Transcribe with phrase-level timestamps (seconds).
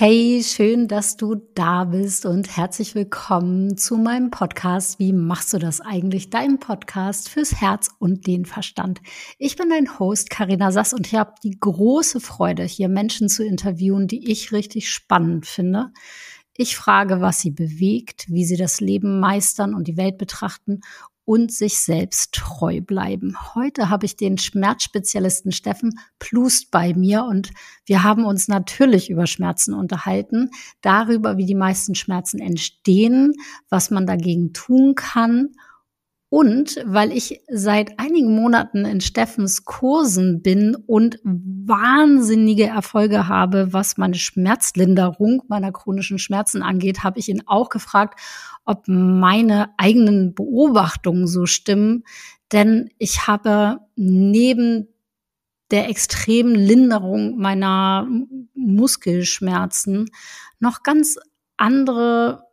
[0.00, 5.00] Hey, schön, dass du da bist und herzlich willkommen zu meinem Podcast.
[5.00, 6.30] Wie machst du das eigentlich?
[6.30, 9.00] Dein Podcast fürs Herz und den Verstand.
[9.38, 13.44] Ich bin dein Host Karina Sass und ich habe die große Freude, hier Menschen zu
[13.44, 15.90] interviewen, die ich richtig spannend finde.
[16.56, 20.80] Ich frage, was sie bewegt, wie sie das Leben meistern und die Welt betrachten
[21.28, 23.36] und sich selbst treu bleiben.
[23.54, 27.50] Heute habe ich den Schmerzspezialisten Steffen Plust bei mir und
[27.84, 30.48] wir haben uns natürlich über Schmerzen unterhalten,
[30.80, 33.34] darüber, wie die meisten Schmerzen entstehen,
[33.68, 35.50] was man dagegen tun kann
[36.30, 43.96] und weil ich seit einigen Monaten in Steffens Kursen bin und wahnsinnige Erfolge habe, was
[43.96, 48.20] meine Schmerzlinderung meiner chronischen Schmerzen angeht, habe ich ihn auch gefragt,
[48.66, 52.04] ob meine eigenen Beobachtungen so stimmen.
[52.52, 54.88] Denn ich habe neben
[55.70, 58.06] der extremen Linderung meiner
[58.54, 60.10] Muskelschmerzen
[60.60, 61.18] noch ganz
[61.56, 62.47] andere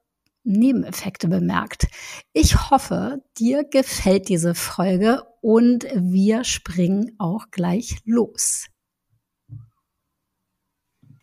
[0.45, 1.87] Nebeneffekte bemerkt.
[2.31, 8.67] Ich hoffe, dir gefällt diese Folge und wir springen auch gleich los.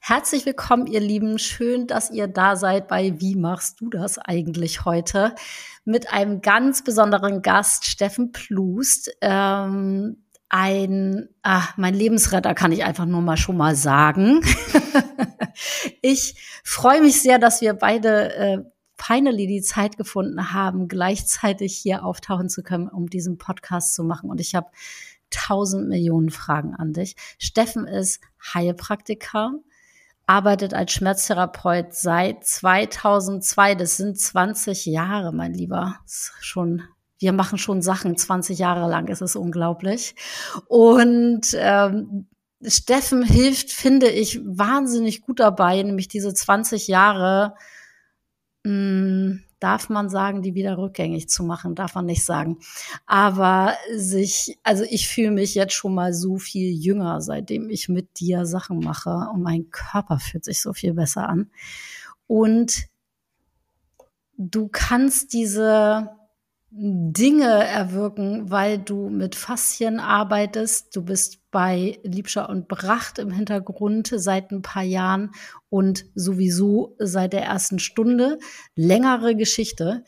[0.01, 1.39] Herzlich willkommen, ihr Lieben.
[1.39, 5.37] Schön, dass ihr da seid bei Wie machst du das eigentlich heute?
[5.85, 9.13] Mit einem ganz besonderen Gast, Steffen Plust.
[9.21, 14.41] Ähm, ein, ach, mein Lebensretter kann ich einfach nur mal schon mal sagen.
[16.03, 16.35] ich
[16.65, 18.59] freue mich sehr, dass wir beide äh,
[19.03, 24.31] finally die Zeit gefunden haben, gleichzeitig hier auftauchen zu können, um diesen Podcast zu machen.
[24.31, 24.69] Und ich habe
[25.31, 27.17] tausend Millionen Fragen an dich.
[27.39, 28.21] Steffen ist
[28.55, 29.53] Heilpraktiker,
[30.27, 33.75] arbeitet als Schmerztherapeut seit 2002.
[33.75, 35.99] Das sind 20 Jahre, mein Lieber.
[36.41, 36.83] schon
[37.19, 40.17] wir machen schon Sachen 20 Jahre lang, ist es unglaublich.
[40.67, 42.27] Und ähm,
[42.67, 47.55] Steffen hilft, finde ich, wahnsinnig gut dabei, nämlich diese 20 Jahre
[48.65, 52.59] mh, hm, darf man sagen, die wieder rückgängig zu machen, darf man nicht sagen.
[53.07, 58.19] Aber sich, also ich fühle mich jetzt schon mal so viel jünger, seitdem ich mit
[58.19, 61.51] dir Sachen mache und mein Körper fühlt sich so viel besser an.
[62.27, 62.87] Und
[64.37, 66.11] du kannst diese
[66.75, 70.97] Dinge erwirken, weil du mit Faszien arbeitest.
[70.97, 75.33] Du bist bei Liebscher und Bracht im Hintergrund seit ein paar Jahren
[75.69, 78.39] und sowieso seit der ersten Stunde.
[78.75, 80.05] Längere Geschichte,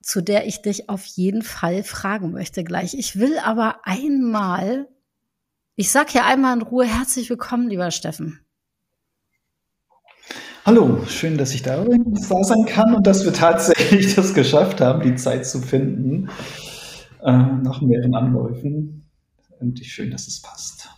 [0.00, 2.94] zu der ich dich auf jeden Fall fragen möchte gleich.
[2.94, 4.86] Ich will aber einmal,
[5.74, 8.45] ich sag hier einmal in Ruhe herzlich willkommen, lieber Steffen.
[10.66, 15.14] Hallo, schön, dass ich da, sein kann und dass wir tatsächlich das geschafft haben, die
[15.14, 16.28] Zeit zu finden
[17.22, 19.08] äh, nach mehreren Anläufen.
[19.60, 20.88] Und schön, dass es passt.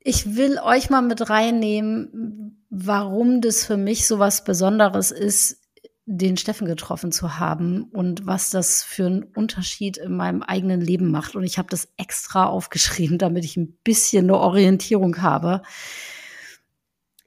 [0.00, 5.60] Ich will euch mal mit reinnehmen, warum das für mich so was Besonderes ist,
[6.06, 11.10] den Steffen getroffen zu haben und was das für einen Unterschied in meinem eigenen Leben
[11.10, 11.36] macht.
[11.36, 15.60] Und ich habe das extra aufgeschrieben, damit ich ein bisschen eine Orientierung habe.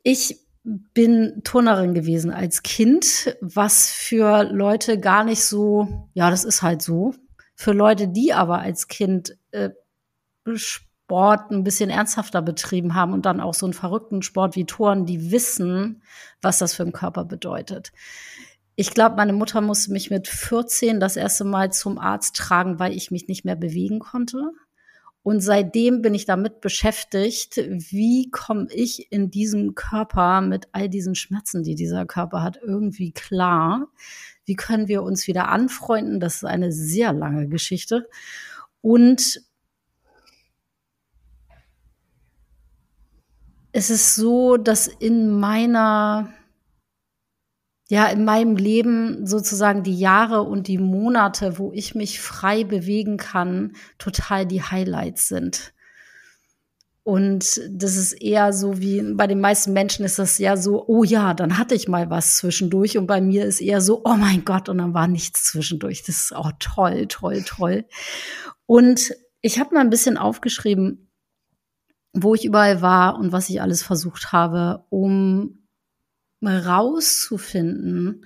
[0.02, 0.47] Ich
[0.94, 6.82] bin Turnerin gewesen als Kind, was für Leute gar nicht so, ja, das ist halt
[6.82, 7.14] so.
[7.56, 9.70] Für Leute, die aber als Kind äh,
[10.56, 15.06] Sport ein bisschen ernsthafter betrieben haben und dann auch so einen verrückten Sport wie Turnen,
[15.06, 16.04] die wissen,
[16.42, 17.94] was das für den Körper bedeutet.
[18.76, 22.92] Ich glaube, meine Mutter musste mich mit 14 das erste Mal zum Arzt tragen, weil
[22.92, 24.52] ich mich nicht mehr bewegen konnte.
[25.28, 31.16] Und seitdem bin ich damit beschäftigt, wie komme ich in diesem Körper mit all diesen
[31.16, 33.90] Schmerzen, die dieser Körper hat, irgendwie klar?
[34.46, 36.22] Wie können wir uns wieder anfreunden?
[36.22, 38.08] Das ist eine sehr lange Geschichte.
[38.80, 39.42] Und
[43.74, 46.30] es ist so, dass in meiner
[47.90, 53.18] ja in meinem Leben sozusagen die Jahre und die Monate, wo ich mich frei bewegen
[53.18, 55.74] kann, total die Highlights sind.
[57.08, 61.06] Und das ist eher so wie bei den meisten Menschen ist das ja so, oh
[61.06, 62.98] ja, dann hatte ich mal was zwischendurch.
[62.98, 66.04] Und bei mir ist eher so, oh mein Gott, und dann war nichts zwischendurch.
[66.04, 67.86] Das ist auch toll, toll, toll.
[68.66, 71.10] Und ich habe mal ein bisschen aufgeschrieben,
[72.12, 75.67] wo ich überall war und was ich alles versucht habe, um
[76.42, 78.26] rauszufinden,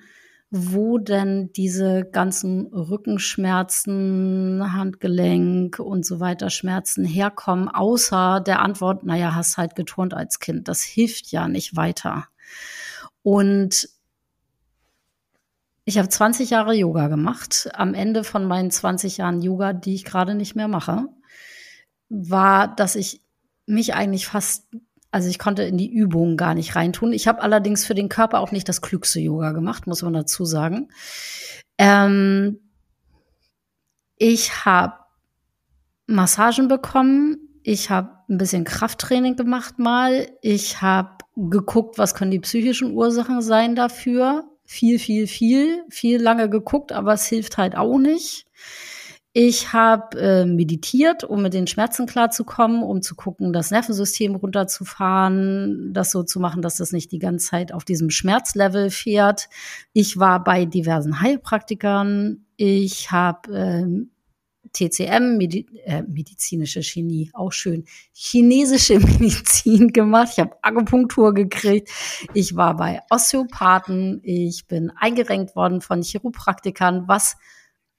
[0.50, 9.34] wo denn diese ganzen Rückenschmerzen, Handgelenk und so weiter Schmerzen herkommen, außer der Antwort, naja,
[9.34, 10.68] hast halt geturnt als Kind.
[10.68, 12.26] Das hilft ja nicht weiter.
[13.22, 13.88] Und
[15.84, 17.68] ich habe 20 Jahre Yoga gemacht.
[17.72, 21.08] Am Ende von meinen 20 Jahren Yoga, die ich gerade nicht mehr mache,
[22.08, 23.22] war, dass ich
[23.66, 24.66] mich eigentlich fast
[25.12, 27.12] Also ich konnte in die Übungen gar nicht reintun.
[27.12, 30.46] Ich habe allerdings für den Körper auch nicht das klügste Yoga gemacht, muss man dazu
[30.46, 30.88] sagen.
[31.76, 32.58] Ähm,
[34.16, 34.94] ich habe
[36.06, 37.36] Massagen bekommen.
[37.62, 40.28] Ich habe ein bisschen Krafttraining gemacht mal.
[40.40, 44.44] Ich habe geguckt, was können die psychischen Ursachen sein dafür.
[44.64, 48.46] Viel, viel, viel, viel lange geguckt, aber es hilft halt auch nicht.
[49.34, 55.94] Ich habe äh, meditiert, um mit den Schmerzen klarzukommen, um zu gucken, das Nervensystem runterzufahren,
[55.94, 59.48] das so zu machen, dass das nicht die ganze Zeit auf diesem Schmerzlevel fährt.
[59.94, 62.44] Ich war bei diversen Heilpraktikern.
[62.58, 64.10] Ich habe ähm,
[64.74, 70.28] TCM, Medi äh, medizinische Chemie, auch schön, chinesische Medizin gemacht.
[70.32, 71.88] Ich habe Akupunktur gekriegt.
[72.34, 74.20] Ich war bei Osteopathen.
[74.24, 77.36] Ich bin eingerenkt worden von Chiropraktikern, was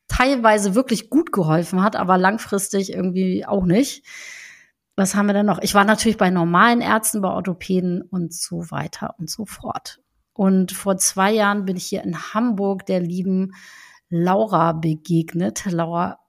[0.08, 4.06] teilweise wirklich gut geholfen hat, aber langfristig irgendwie auch nicht.
[4.96, 5.60] Was haben wir denn noch?
[5.62, 10.00] Ich war natürlich bei normalen Ärzten, bei Orthopäden und so weiter und so fort.
[10.34, 13.54] Und vor zwei Jahren bin ich hier in Hamburg der lieben
[14.10, 15.66] Laura begegnet.
[15.66, 16.20] Laura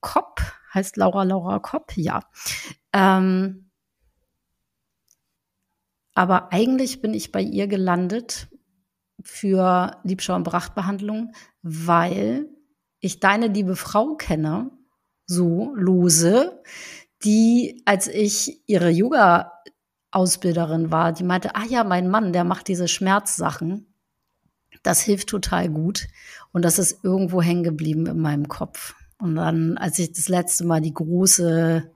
[0.00, 0.40] Kopp
[0.72, 2.22] heißt Laura Laura Kopp, ja.
[2.92, 3.70] Ähm,
[6.14, 8.48] aber eigentlich bin ich bei ihr gelandet
[9.22, 11.32] für Liebschau- und Brachtbehandlung,
[11.62, 12.48] weil
[13.00, 14.70] ich deine liebe Frau kenne,
[15.26, 16.62] so lose,
[17.22, 22.88] die, als ich ihre Yoga-Ausbilderin war, die meinte, ah ja, mein Mann, der macht diese
[22.88, 23.86] Schmerzsachen.
[24.82, 26.06] Das hilft total gut.
[26.52, 28.94] Und das ist irgendwo hängen geblieben in meinem Kopf.
[29.18, 31.90] Und dann, als ich das letzte Mal die große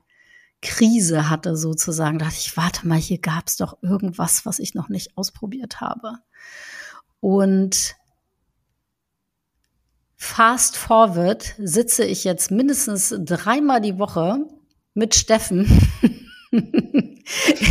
[0.61, 4.89] Krise hatte, sozusagen, dachte ich, warte mal, hier gab es doch irgendwas, was ich noch
[4.89, 6.19] nicht ausprobiert habe.
[7.21, 7.97] Und
[10.25, 14.47] Fast forward sitze ich jetzt mindestens dreimal die Woche
[14.95, 15.67] mit Steffen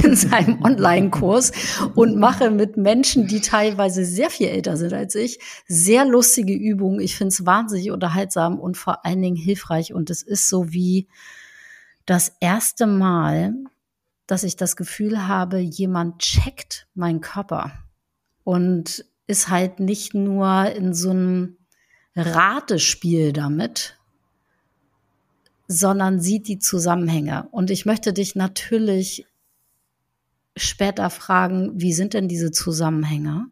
[0.03, 1.53] in seinem Online-Kurs
[1.95, 6.99] und mache mit Menschen, die teilweise sehr viel älter sind als ich, sehr lustige Übungen.
[6.99, 9.93] Ich finde es wahnsinnig unterhaltsam und vor allen Dingen hilfreich.
[9.93, 11.07] Und es ist so wie
[12.05, 13.53] das erste Mal,
[14.27, 17.71] dass ich das Gefühl habe, jemand checkt meinen Körper
[18.43, 21.57] und ist halt nicht nur in so einem
[22.15, 23.97] Ratespiel damit,
[25.67, 27.47] sondern sieht die Zusammenhänge.
[27.51, 29.25] Und ich möchte dich natürlich
[30.57, 33.47] später fragen, wie sind denn diese Zusammenhänge?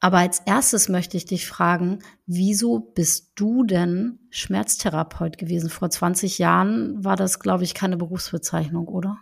[0.00, 5.70] Aber als erstes möchte ich dich fragen, wieso bist du denn Schmerztherapeut gewesen?
[5.70, 9.18] Vor 20 Jahren war das, glaube ich, keine Berufsbezeichnung, oder?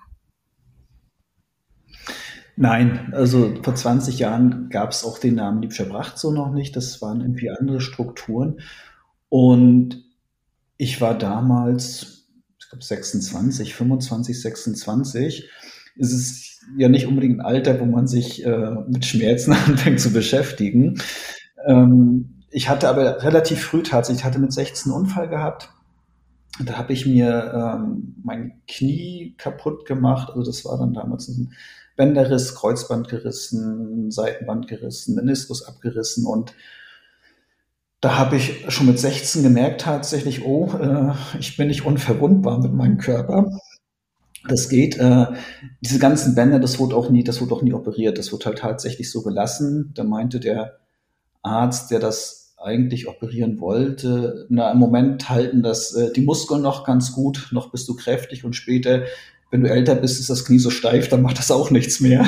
[2.63, 6.77] Nein, also vor 20 Jahren gab es auch den Namen Liebscher Bracht so noch nicht.
[6.77, 8.61] Das waren irgendwie andere Strukturen.
[9.29, 10.05] Und
[10.77, 12.29] ich war damals,
[12.61, 15.51] ich glaube 26, 25, 26.
[15.99, 20.13] Es ist ja nicht unbedingt ein Alter, wo man sich äh, mit Schmerzen anfängt zu
[20.13, 21.03] beschäftigen.
[21.67, 25.69] Ähm, ich hatte aber relativ früh tatsächlich, ich hatte mit 16 einen Unfall gehabt.
[26.65, 30.29] Da habe ich mir ähm, mein Knie kaputt gemacht.
[30.29, 31.55] Also das war dann damals ein
[31.97, 36.55] Bänderriss, Kreuzband gerissen, Seitenband gerissen, Meniskus abgerissen und
[38.03, 42.73] da habe ich schon mit 16 gemerkt tatsächlich, oh, äh, ich bin nicht unverwundbar mit
[42.73, 43.61] meinem Körper.
[44.49, 44.99] Das geht.
[44.99, 45.27] Äh,
[45.81, 48.19] diese ganzen Bänder, das wurde auch nie, das wurde auch nie operiert.
[48.19, 49.93] Das wurde halt tatsächlich so gelassen.
[49.95, 50.81] Da meinte der
[51.43, 56.85] Arzt, der das eigentlich operieren wollte, na, im Moment halten das äh, die Muskeln noch
[56.85, 59.03] ganz gut, noch bist du kräftig und später
[59.53, 62.27] wenn du älter bist, ist das Knie so steif, dann macht das auch nichts mehr.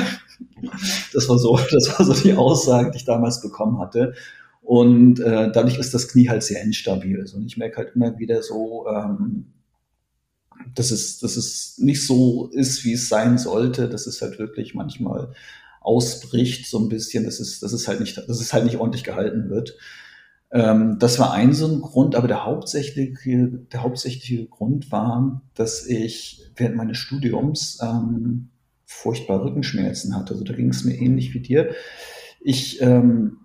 [1.11, 4.13] Das war so, das war so die Aussage, die ich damals bekommen hatte.
[4.61, 7.19] Und äh, dadurch ist das Knie halt sehr instabil.
[7.19, 9.47] Also, ich merke halt immer wieder so, ähm,
[10.75, 14.75] dass, es, dass es nicht so ist, wie es sein sollte, dass es halt wirklich
[14.75, 15.33] manchmal
[15.81, 19.03] ausbricht, so ein bisschen, dass es, dass es halt nicht, dass es halt nicht ordentlich
[19.03, 19.77] gehalten wird.
[20.51, 25.85] Ähm, das war ein so ein Grund, aber der hauptsächliche, der hauptsächliche Grund war, dass
[25.85, 28.49] ich während meines Studiums ähm,
[28.85, 30.33] furchtbar Rückenschmerzen hatte.
[30.33, 31.71] Also da ging es mir ähnlich wie dir.
[32.41, 33.37] Ich ähm,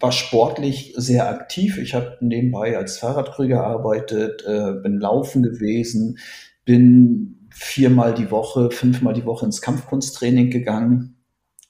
[0.00, 1.76] war sportlich sehr aktiv.
[1.78, 6.18] Ich habe nebenbei als Fahrradkrüger gearbeitet, äh, bin laufen gewesen,
[6.64, 11.17] bin viermal die Woche, fünfmal die Woche ins Kampfkunsttraining gegangen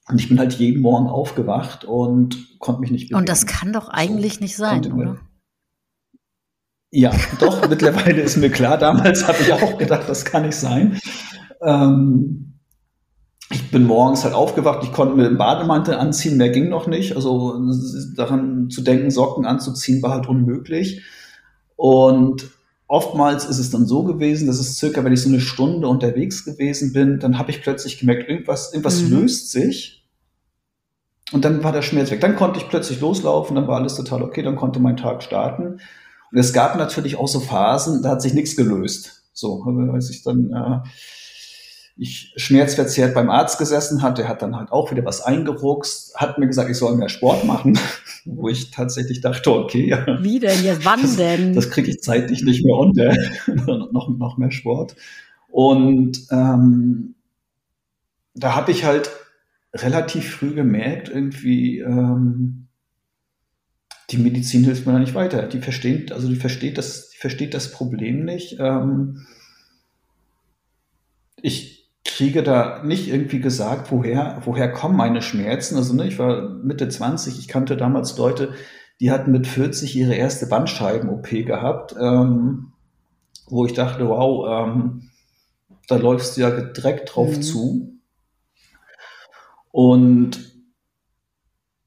[0.09, 3.19] und ich bin halt jeden Morgen aufgewacht und konnte mich nicht bewegen.
[3.19, 5.19] Und das kann doch eigentlich so, nicht sein, oder?
[6.91, 10.99] Ja, doch, mittlerweile ist mir klar, damals habe ich auch gedacht, das kann nicht sein.
[11.63, 12.49] Ähm,
[13.51, 17.17] ich bin morgens halt aufgewacht, ich konnte mir den Bademantel anziehen, mehr ging noch nicht.
[17.17, 17.59] Also
[18.15, 21.03] daran zu denken, Socken anzuziehen, war halt unmöglich.
[21.77, 22.51] Und
[22.89, 26.45] oftmals ist es dann so gewesen, dass es circa, wenn ich so eine Stunde unterwegs
[26.45, 29.21] gewesen bin, dann habe ich plötzlich gemerkt, irgendwas, irgendwas mhm.
[29.21, 29.98] löst sich.
[31.33, 32.21] Und dann war der Schmerz weg.
[32.21, 35.81] Dann konnte ich plötzlich loslaufen, dann war alles total okay, dann konnte mein Tag starten.
[36.31, 39.25] Und es gab natürlich auch so Phasen, da hat sich nichts gelöst.
[39.33, 40.89] So, als ich dann äh,
[41.99, 46.39] ich schmerzverzerrt beim Arzt gesessen hat, der hat dann halt auch wieder was eingeruckst, hat
[46.39, 47.77] mir gesagt, ich soll mehr Sport machen,
[48.25, 51.55] wo ich tatsächlich dachte, okay, ja, wie denn jetzt, wann das, denn?
[51.55, 53.15] Das kriege ich zeitlich nicht mehr unter,
[53.93, 54.95] noch noch mehr Sport.
[55.49, 57.17] Und ähm,
[58.35, 59.11] da habe ich halt
[59.75, 62.69] relativ früh gemerkt, irgendwie ähm,
[64.11, 65.43] die Medizin hilft mir da nicht weiter.
[65.43, 68.57] Die versteht, also die versteht das, die versteht das Problem nicht.
[68.59, 69.27] Ähm,
[71.43, 75.77] ich kriege da nicht irgendwie gesagt, woher, woher kommen meine Schmerzen.
[75.77, 78.55] Also ne, ich war Mitte 20, ich kannte damals Leute,
[79.01, 82.73] die hatten mit 40 ihre erste Bandscheiben-OP gehabt, ähm,
[83.47, 85.11] wo ich dachte, wow, ähm,
[85.87, 87.43] da läufst du ja direkt drauf mhm.
[87.43, 87.98] zu.
[89.71, 90.49] Und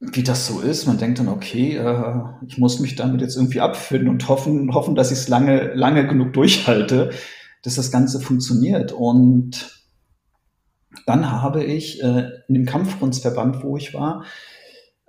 [0.02, 3.62] wie das so ist, man denkt dann, okay, äh, ich muss mich damit jetzt irgendwie
[3.62, 7.12] abfinden und hoffen, hoffen, dass ich es lange, lange genug durchhalte,
[7.62, 8.92] dass das Ganze funktioniert.
[8.92, 9.80] Und
[11.06, 14.26] dann habe ich äh, in dem Kampfkunstverband, wo ich war,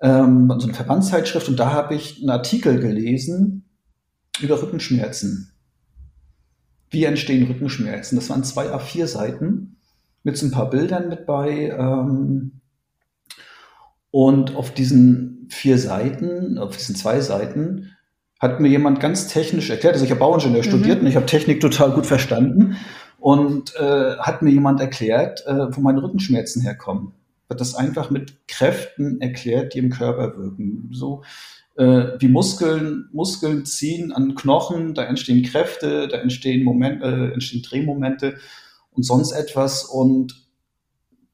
[0.00, 3.64] ähm, so eine Verbandszeitschrift und da habe ich einen Artikel gelesen
[4.40, 5.52] über Rückenschmerzen.
[6.90, 8.16] Wie entstehen Rückenschmerzen?
[8.16, 9.76] Das waren zwei A4 Seiten
[10.22, 11.70] mit so ein paar Bildern mit bei.
[11.70, 12.61] Ähm,
[14.12, 17.96] und auf diesen vier Seiten, auf diesen zwei Seiten,
[18.38, 20.68] hat mir jemand ganz technisch erklärt, also ich habe Bauingenieur mhm.
[20.68, 22.76] studiert und ich habe Technik total gut verstanden
[23.18, 27.14] und äh, hat mir jemand erklärt, äh, wo meine Rückenschmerzen herkommen.
[27.48, 30.90] Hat das einfach mit Kräften erklärt, die im Körper wirken.
[30.92, 31.22] So
[31.76, 37.62] äh, wie Muskeln, Muskeln ziehen an Knochen, da entstehen Kräfte, da entstehen, Moment, äh, entstehen
[37.62, 38.36] Drehmomente
[38.90, 39.84] und sonst etwas.
[39.84, 40.46] Und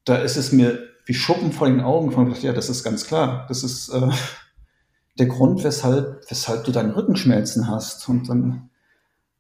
[0.05, 3.47] da ist es mir wie Schuppen vor den Augen von, ja, das ist ganz klar.
[3.49, 4.11] Das ist äh,
[5.19, 8.07] der Grund, weshalb, weshalb du deine Rückenschmerzen hast.
[8.11, 8.69] Und dann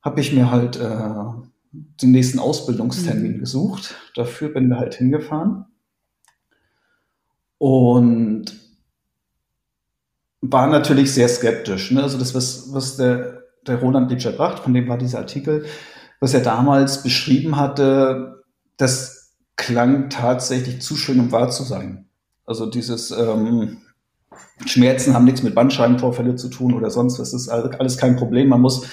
[0.00, 1.24] habe ich mir halt äh,
[1.72, 3.40] den nächsten Ausbildungstermin mhm.
[3.40, 3.96] gesucht.
[4.14, 5.66] Dafür bin wir halt hingefahren.
[7.58, 8.58] Und
[10.40, 11.90] war natürlich sehr skeptisch.
[11.90, 12.02] Ne?
[12.02, 15.66] Also das, was, was der, der Roland Litscher bracht, von dem war dieser Artikel,
[16.18, 18.42] was er damals beschrieben hatte,
[18.78, 19.17] das
[19.58, 22.06] klang tatsächlich zu schön, um wahr zu sein.
[22.46, 23.78] Also dieses ähm,
[24.64, 27.32] Schmerzen haben nichts mit Bandscheibenvorfälle zu tun oder sonst was.
[27.32, 28.48] Das ist alles kein Problem.
[28.48, 28.86] Man muss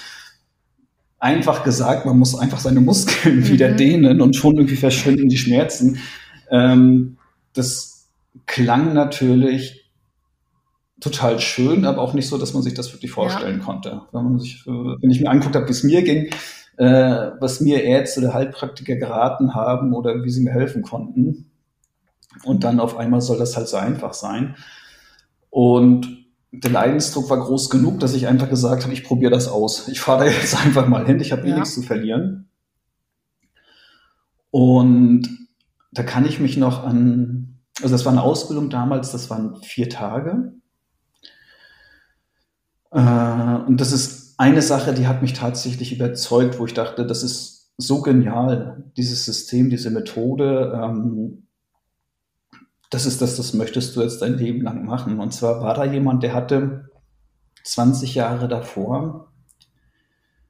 [1.19, 3.47] einfach gesagt, man muss einfach seine Muskeln mhm.
[3.47, 5.99] wieder dehnen und schon irgendwie verschwinden die Schmerzen.
[6.49, 7.17] Ähm,
[7.53, 8.09] das
[8.45, 9.89] klang natürlich
[10.99, 13.65] total schön, aber auch nicht so, dass man sich das wirklich vorstellen ja.
[13.65, 14.01] konnte.
[14.11, 16.29] Wenn, man sich, wenn ich mir anguckt habe, wie es mir ging,
[16.77, 21.51] äh, was mir Ärzte oder Heilpraktiker geraten haben oder wie sie mir helfen konnten.
[22.43, 24.55] Und dann auf einmal soll das halt so einfach sein.
[25.49, 29.87] Und der Leidensdruck war groß genug, dass ich einfach gesagt habe, ich probiere das aus.
[29.87, 31.55] Ich fahre da jetzt einfach mal hin, ich habe eh ja.
[31.55, 32.49] nichts zu verlieren.
[34.51, 35.29] Und
[35.91, 39.89] da kann ich mich noch an, also das war eine Ausbildung damals, das waren vier
[39.89, 40.53] Tage.
[42.91, 47.23] Äh, und das ist eine Sache, die hat mich tatsächlich überzeugt, wo ich dachte, das
[47.23, 50.79] ist so genial, dieses System, diese Methode.
[50.81, 51.47] Ähm,
[52.89, 55.19] das ist das, das möchtest du jetzt dein Leben lang machen.
[55.19, 56.89] Und zwar war da jemand, der hatte
[57.63, 59.31] 20 Jahre davor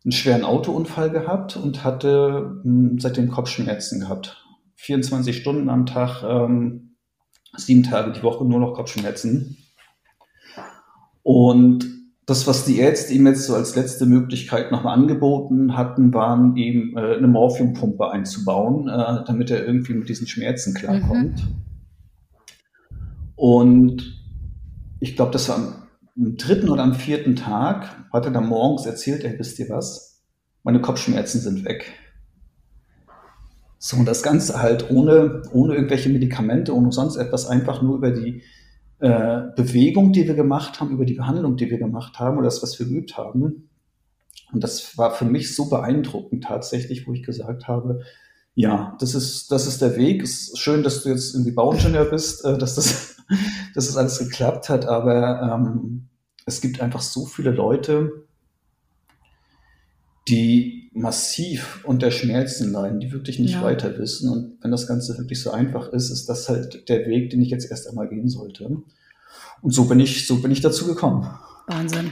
[0.04, 4.46] einen schweren Autounfall gehabt und hatte hm, seitdem Kopfschmerzen gehabt.
[4.76, 6.96] 24 Stunden am Tag, ähm,
[7.56, 9.58] sieben Tage die Woche nur noch Kopfschmerzen.
[11.24, 11.95] Und
[12.26, 16.98] das, was die Ärzte ihm jetzt so als letzte Möglichkeit nochmal angeboten hatten, waren ihm
[16.98, 21.46] äh, eine Morphiumpumpe einzubauen, äh, damit er irgendwie mit diesen Schmerzen klarkommt.
[21.46, 21.56] Mhm.
[23.36, 24.24] Und
[25.00, 25.76] ich glaube, das war am,
[26.18, 30.24] am, dritten oder am vierten Tag, hat er dann morgens erzählt, ey, wisst ihr was?
[30.64, 31.94] Meine Kopfschmerzen sind weg.
[33.78, 38.10] So, und das Ganze halt ohne, ohne irgendwelche Medikamente, ohne sonst etwas, einfach nur über
[38.10, 38.42] die
[39.00, 42.64] äh, Bewegung, die wir gemacht haben, über die Behandlung, die wir gemacht haben oder das,
[42.64, 43.70] was wir geübt haben.
[44.52, 48.02] Und das war für mich so beeindruckend tatsächlich, wo ich gesagt habe,
[48.54, 50.24] ja, das ist, das ist der Weg.
[50.24, 53.18] Es ist schön, dass du jetzt irgendwie Bauingenieur bist, äh, dass das,
[53.76, 56.08] dass das alles geklappt hat, aber ähm,
[56.46, 58.26] es gibt einfach so viele Leute,
[60.28, 63.62] die massiv unter Schmerzen leiden, die wirklich nicht ja.
[63.62, 64.30] weiter wissen.
[64.30, 67.50] Und wenn das Ganze wirklich so einfach ist, ist das halt der Weg, den ich
[67.50, 68.82] jetzt erst einmal gehen sollte.
[69.62, 71.30] Und so bin ich, so bin ich dazu gekommen.
[71.68, 72.12] Wahnsinn.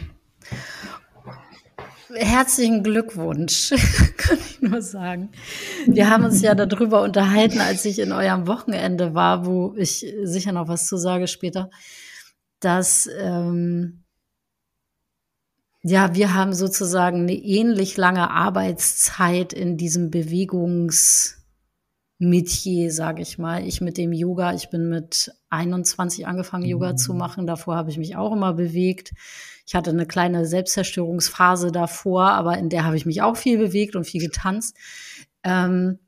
[2.14, 3.70] herzlichen Glückwunsch,
[4.18, 5.32] kann ich nur sagen.
[5.88, 10.52] Wir haben uns ja darüber unterhalten, als ich in eurem Wochenende war, wo ich sicher
[10.52, 11.70] noch was zu sage später,
[12.60, 14.03] dass ähm,
[15.84, 21.44] ja, wir haben sozusagen eine ähnlich lange Arbeitszeit in diesem Bewegungs-
[22.24, 23.66] Metier, sage ich mal.
[23.68, 27.20] Ich mit dem Yoga, ich bin mit 21 angefangen, Yoga zu mhm.
[27.20, 27.48] machen.
[27.48, 29.12] Davor habe ich mich auch immer bewegt.
[29.66, 33.96] Ich hatte eine kleine Selbstzerstörungsphase davor, aber in der habe ich mich auch viel bewegt
[33.96, 34.76] und viel getanzt.
[35.44, 36.00] Ähm,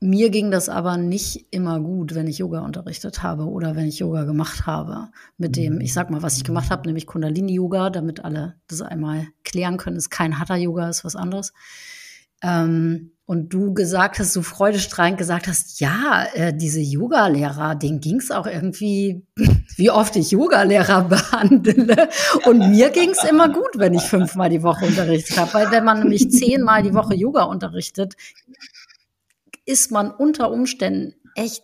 [0.00, 3.98] mir ging das aber nicht immer gut, wenn ich Yoga unterrichtet habe oder wenn ich
[3.98, 5.08] Yoga gemacht habe.
[5.36, 9.28] Mit dem, ich sag mal, was ich gemacht habe, nämlich Kundalini-Yoga, damit alle das einmal
[9.44, 11.52] klären können, ist kein Hatha-Yoga, ist was anderes.
[12.42, 18.32] Ähm, und du gesagt hast, so freudestrahlend gesagt hast, ja, äh, diese Yoga-Lehrer, denen ging's
[18.32, 19.22] auch irgendwie,
[19.76, 22.08] wie oft ich Yoga-Lehrer behandle.
[22.46, 25.54] Und mir ging's immer gut, wenn ich fünfmal die Woche unterrichtet habe.
[25.54, 28.16] Weil wenn man nämlich zehnmal die Woche Yoga unterrichtet,
[29.70, 31.62] ist man unter Umständen echt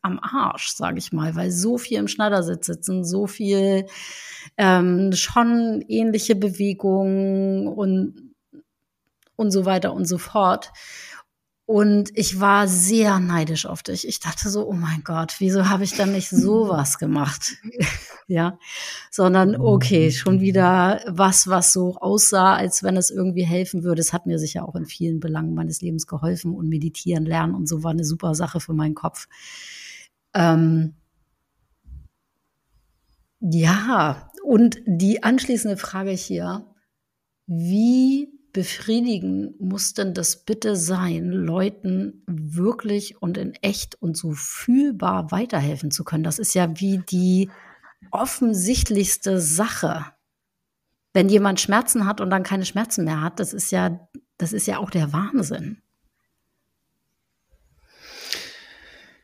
[0.00, 3.86] am Arsch, sage ich mal, weil so viel im Schneidersitz sitzen, so viel
[4.56, 8.32] ähm, schon ähnliche Bewegungen und
[9.36, 10.72] und so weiter und so fort.
[11.64, 14.06] Und ich war sehr neidisch auf dich.
[14.06, 17.52] Ich dachte so, oh mein Gott, wieso habe ich dann nicht sowas gemacht?
[18.26, 18.58] ja,
[19.10, 24.00] sondern okay, schon wieder was, was so aussah, als wenn es irgendwie helfen würde.
[24.00, 27.68] Es hat mir sicher auch in vielen Belangen meines Lebens geholfen und meditieren lernen und
[27.68, 29.28] so war eine super Sache für meinen Kopf.
[30.34, 30.94] Ähm,
[33.38, 36.66] ja, und die anschließende Frage hier,
[37.46, 45.30] wie befriedigen muss denn das bitte sein, Leuten wirklich und in echt und so fühlbar
[45.30, 46.24] weiterhelfen zu können?
[46.24, 47.50] Das ist ja wie die
[48.10, 50.04] offensichtlichste Sache.
[51.14, 54.66] Wenn jemand Schmerzen hat und dann keine Schmerzen mehr hat, das ist ja, das ist
[54.66, 55.82] ja auch der Wahnsinn.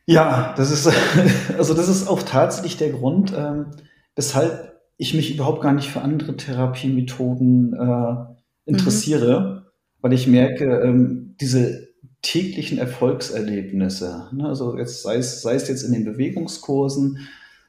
[0.06, 0.90] Ja, das ist,
[1.58, 3.66] also das ist auch tatsächlich der Grund, ähm,
[4.16, 8.37] weshalb ich mich überhaupt gar nicht für andere Therapiemethoden äh,
[8.68, 9.66] interessiere, mhm.
[10.00, 11.88] weil ich merke, ähm, diese
[12.22, 17.28] täglichen Erfolgserlebnisse, ne, also jetzt sei es, sei es jetzt in den Bewegungskursen,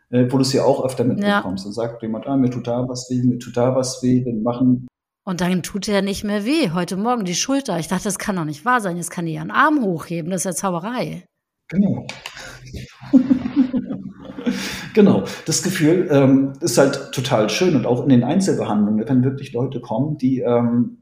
[0.10, 1.64] äh, wo du es ja auch öfter mitbekommst.
[1.64, 1.68] Ja.
[1.68, 4.34] Dann sagt jemand, ah, mir tut da was weh, mir tut da was weh, wir
[4.34, 4.88] machen.
[5.24, 6.72] Und dann tut er nicht mehr weh.
[6.72, 7.78] Heute Morgen die Schulter.
[7.78, 8.98] Ich dachte, das kann doch nicht wahr sein.
[8.98, 10.32] Jetzt kann die ihren Arm hochheben.
[10.32, 11.26] Das ist ja Zauberei.
[11.68, 12.08] Genau.
[14.94, 15.26] genau.
[15.46, 19.82] Das Gefühl ähm, ist halt total schön und auch in den Einzelbehandlungen, wenn wirklich Leute
[19.82, 20.98] kommen, die ähm,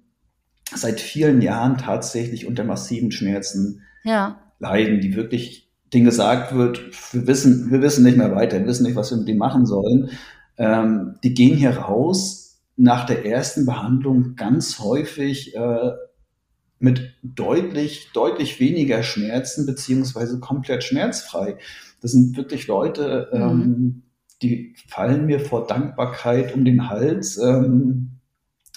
[0.73, 4.39] seit vielen Jahren tatsächlich unter massiven Schmerzen ja.
[4.59, 6.81] leiden, die wirklich denen gesagt wird,
[7.13, 9.65] wir wissen, wir wissen nicht mehr weiter, wir wissen nicht, was wir mit denen machen
[9.65, 10.09] sollen.
[10.57, 15.91] Ähm, die gehen hier raus nach der ersten Behandlung ganz häufig äh,
[16.79, 21.57] mit deutlich, deutlich weniger Schmerzen beziehungsweise komplett schmerzfrei.
[22.01, 23.41] Das sind wirklich Leute, mhm.
[23.41, 24.03] ähm,
[24.41, 28.19] die fallen mir vor Dankbarkeit um den Hals, ähm,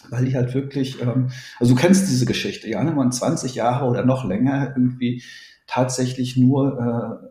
[0.09, 3.87] weil ich halt wirklich, ähm, also du kennst diese Geschichte, ja, wenn man 20 Jahre
[3.87, 5.23] oder noch länger irgendwie
[5.67, 6.79] tatsächlich nur
[7.23, 7.27] äh,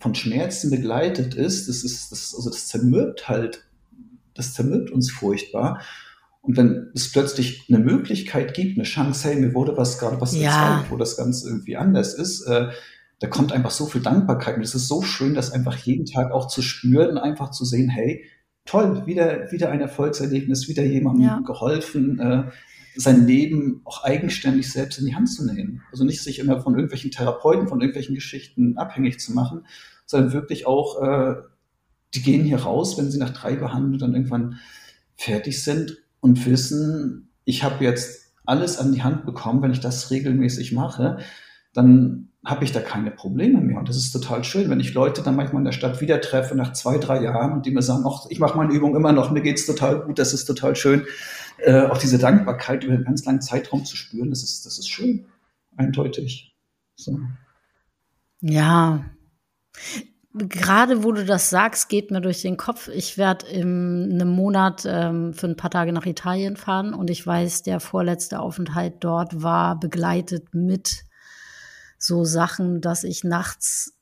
[0.00, 3.64] von Schmerzen begleitet ist, das ist, das, also das zermürbt halt,
[4.34, 5.80] das zermürbt uns furchtbar.
[6.42, 10.34] Und wenn es plötzlich eine Möglichkeit gibt, eine Chance, hey, mir wurde was gerade was
[10.34, 10.48] ja.
[10.48, 12.70] gezeigt, wo das Ganze irgendwie anders ist, äh,
[13.20, 14.56] da kommt einfach so viel Dankbarkeit.
[14.56, 17.88] Und es ist so schön, das einfach jeden Tag auch zu spüren, einfach zu sehen,
[17.88, 18.24] hey,
[18.64, 21.40] toll, wieder, wieder ein Erfolgserlebnis, wieder jemandem ja.
[21.40, 22.44] geholfen, äh,
[22.96, 25.82] sein Leben auch eigenständig selbst in die Hand zu nehmen.
[25.92, 29.66] Also nicht sich immer von irgendwelchen Therapeuten, von irgendwelchen Geschichten abhängig zu machen,
[30.06, 31.36] sondern wirklich auch, äh,
[32.14, 34.58] die gehen hier raus, wenn sie nach drei Behandlungen dann irgendwann
[35.14, 40.10] fertig sind und wissen, ich habe jetzt alles an die Hand bekommen, wenn ich das
[40.10, 41.18] regelmäßig mache,
[41.72, 43.78] dann habe ich da keine Probleme mehr.
[43.78, 46.54] Und das ist total schön, wenn ich Leute dann manchmal in der Stadt wieder treffe
[46.54, 49.30] nach zwei, drei Jahren und die mir sagen, ach, ich mache meine Übung immer noch,
[49.30, 51.04] mir geht's total gut, das ist total schön.
[51.58, 54.88] Äh, auch diese Dankbarkeit über einen ganz langen Zeitraum zu spüren, das ist, das ist
[54.88, 55.26] schön,
[55.76, 56.56] eindeutig.
[56.96, 57.18] So.
[58.40, 59.04] Ja.
[60.32, 62.88] Gerade wo du das sagst, geht mir durch den Kopf.
[62.88, 67.26] Ich werde in einem Monat ähm, für ein paar Tage nach Italien fahren und ich
[67.26, 71.04] weiß, der vorletzte Aufenthalt dort war begleitet mit
[72.02, 73.92] so Sachen, dass ich nachts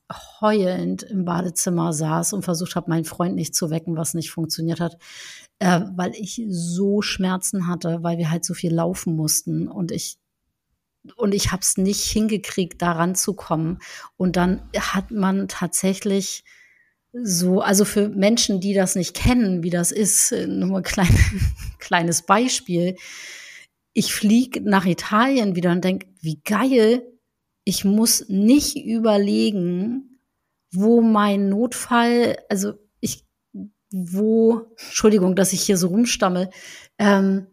[0.41, 4.79] heulend im Badezimmer saß und versucht habe, meinen Freund nicht zu wecken, was nicht funktioniert
[4.79, 4.97] hat,
[5.59, 10.17] äh, weil ich so Schmerzen hatte, weil wir halt so viel laufen mussten und ich
[11.15, 13.79] und ich habe es nicht hingekriegt, da ranzukommen.
[14.17, 16.43] Und dann hat man tatsächlich
[17.13, 21.17] so, also für Menschen, die das nicht kennen, wie das ist, äh, nur ein klein,
[21.79, 22.95] kleines Beispiel.
[23.93, 27.03] Ich fliege nach Italien wieder und denke, wie geil,
[27.63, 30.19] ich muss nicht überlegen,
[30.71, 33.25] wo mein Notfall, also ich,
[33.91, 36.49] wo, Entschuldigung, dass ich hier so rumstamme,
[36.97, 37.47] ähm,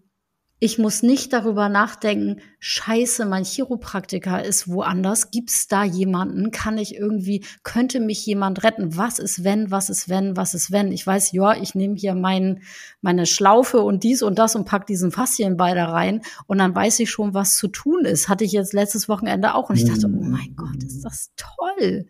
[0.58, 5.30] ich muss nicht darüber nachdenken, scheiße, mein Chiropraktiker ist woanders.
[5.30, 6.50] Gibt's da jemanden?
[6.50, 8.96] Kann ich irgendwie, könnte mich jemand retten?
[8.96, 10.92] Was ist wenn, was ist wenn, was ist wenn?
[10.92, 12.62] Ich weiß, ja, ich nehme hier mein,
[13.02, 17.00] meine Schlaufe und dies und das und pack diesen Faszienball da rein und dann weiß
[17.00, 18.30] ich schon, was zu tun ist.
[18.30, 22.06] Hatte ich jetzt letztes Wochenende auch und ich dachte, oh mein Gott, ist das toll.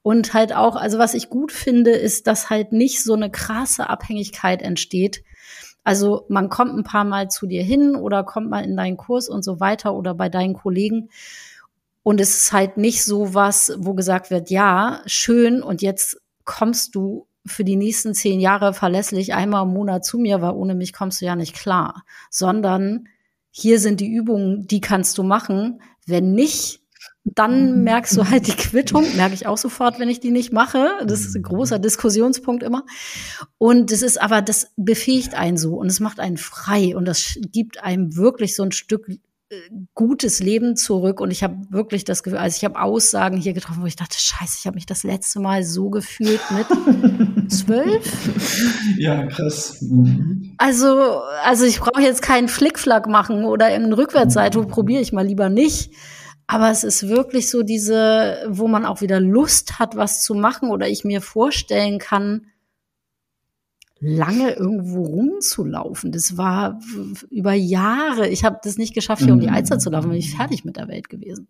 [0.00, 3.90] Und halt auch, also was ich gut finde, ist, dass halt nicht so eine krasse
[3.90, 5.22] Abhängigkeit entsteht,
[5.84, 9.28] also man kommt ein paar Mal zu dir hin oder kommt mal in deinen Kurs
[9.28, 11.08] und so weiter oder bei deinen Kollegen.
[12.02, 16.94] Und es ist halt nicht so was, wo gesagt wird, ja, schön und jetzt kommst
[16.94, 20.92] du für die nächsten zehn Jahre verlässlich einmal im Monat zu mir, weil ohne mich
[20.92, 22.04] kommst du ja nicht klar.
[22.30, 23.08] Sondern
[23.50, 25.82] hier sind die Übungen, die kannst du machen.
[26.06, 26.81] Wenn nicht,
[27.24, 30.90] dann merkst du halt die Quittung, merke ich auch sofort, wenn ich die nicht mache.
[31.06, 32.84] Das ist ein großer Diskussionspunkt immer.
[33.58, 37.38] Und das ist aber, das befähigt einen so und es macht einen frei und das
[37.52, 39.18] gibt einem wirklich so ein Stück äh,
[39.94, 43.82] gutes Leben zurück und ich habe wirklich das Gefühl, also ich habe Aussagen hier getroffen,
[43.82, 48.96] wo ich dachte, scheiße, ich habe mich das letzte Mal so gefühlt mit zwölf.
[48.98, 49.84] Ja, krass.
[50.58, 55.48] Also, also ich brauche jetzt keinen Flickflack machen oder irgendeine Rückwärtsseite, probiere ich mal lieber
[55.50, 55.92] nicht.
[56.46, 60.70] Aber es ist wirklich so diese, wo man auch wieder Lust hat, was zu machen
[60.70, 62.46] oder ich mir vorstellen kann,
[64.00, 66.10] lange irgendwo rumzulaufen.
[66.12, 66.80] Das war
[67.30, 68.28] über Jahre.
[68.28, 69.54] Ich habe das nicht geschafft, hier um die mhm.
[69.54, 71.48] Alster zu laufen, bin ich fertig mit der Welt gewesen.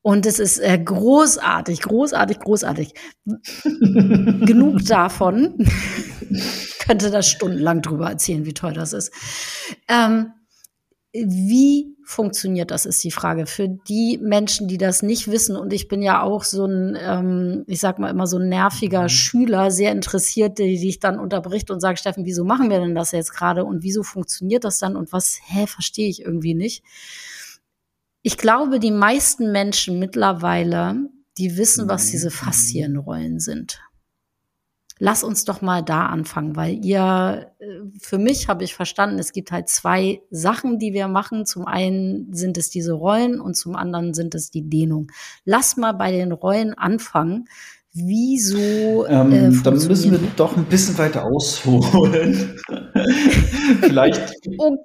[0.00, 2.94] Und es ist äh, großartig, großartig, großartig.
[3.64, 5.58] Genug davon.
[6.82, 9.12] könnte das stundenlang drüber erzählen, wie toll das ist.
[9.88, 10.32] Ähm,
[11.12, 13.46] wie funktioniert das, ist die Frage.
[13.46, 17.64] Für die Menschen, die das nicht wissen, und ich bin ja auch so ein, ähm,
[17.66, 19.08] ich sag mal immer so ein nerviger mhm.
[19.08, 23.12] Schüler, sehr interessiert, die dich dann unterbricht und sagt, Steffen, wieso machen wir denn das
[23.12, 26.82] jetzt gerade und wieso funktioniert das dann und was, hä, verstehe ich irgendwie nicht.
[28.22, 32.34] Ich glaube, die meisten Menschen mittlerweile, die wissen, was diese mhm.
[32.34, 33.80] Faszienrollen sind
[34.98, 37.64] lass uns doch mal da anfangen, weil ihr, äh,
[38.00, 41.46] für mich habe ich verstanden, es gibt halt zwei Sachen, die wir machen.
[41.46, 45.10] Zum einen sind es diese Rollen und zum anderen sind es die Dehnung.
[45.44, 47.46] Lass mal bei den Rollen anfangen.
[47.94, 49.06] Wieso?
[49.06, 52.56] Ähm, äh, dann müssen wir doch ein bisschen weiter ausholen.
[53.80, 54.32] Vielleicht.
[54.56, 54.76] Okay.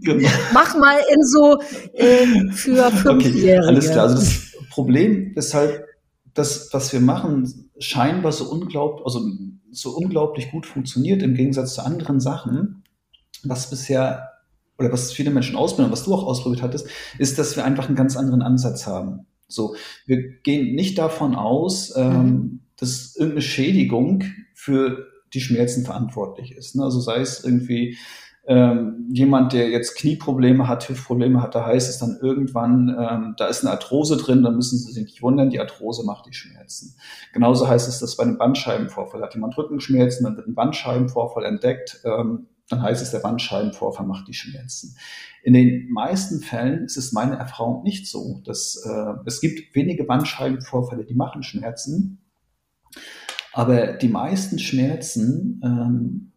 [0.00, 0.28] Genau.
[0.54, 1.60] Mach mal in so
[1.92, 3.58] äh, für Fünfjährige.
[3.58, 4.04] Okay, alles klar.
[4.04, 5.82] Also das Problem ist halt,
[6.38, 9.28] das, was wir machen, scheinbar so unglaublich, also
[9.70, 12.84] so unglaublich gut funktioniert im Gegensatz zu anderen Sachen,
[13.44, 14.28] was bisher
[14.78, 17.96] oder was viele Menschen ausprobieren, was du auch ausprobiert hattest, ist, dass wir einfach einen
[17.96, 19.26] ganz anderen Ansatz haben.
[19.48, 19.74] So,
[20.06, 22.60] wir gehen nicht davon aus, ähm, mhm.
[22.76, 24.24] dass irgendeine Schädigung
[24.54, 26.76] für die Schmerzen verantwortlich ist.
[26.76, 26.84] Ne?
[26.84, 27.96] Also sei es irgendwie
[28.48, 33.46] ähm, jemand, der jetzt Knieprobleme hat, Hüftprobleme hat, da heißt es dann irgendwann, ähm, da
[33.46, 36.96] ist eine Arthrose drin, dann müssen Sie sich nicht wundern, die Arthrose macht die Schmerzen.
[37.34, 42.00] Genauso heißt es, dass bei einem Bandscheibenvorfall hat jemand Rückenschmerzen, dann wird ein Bandscheibenvorfall entdeckt,
[42.04, 44.96] ähm, dann heißt es, der Bandscheibenvorfall macht die Schmerzen.
[45.42, 48.40] In den meisten Fällen ist es meine Erfahrung nicht so.
[48.46, 52.22] Dass, äh, es gibt wenige Bandscheibenvorfälle, die machen Schmerzen,
[53.52, 56.32] aber die meisten Schmerzen ähm,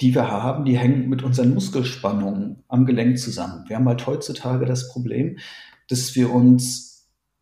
[0.00, 3.64] die wir haben, die hängen mit unseren Muskelspannungen am Gelenk zusammen.
[3.66, 5.38] Wir haben halt heutzutage das Problem,
[5.88, 6.88] dass wir uns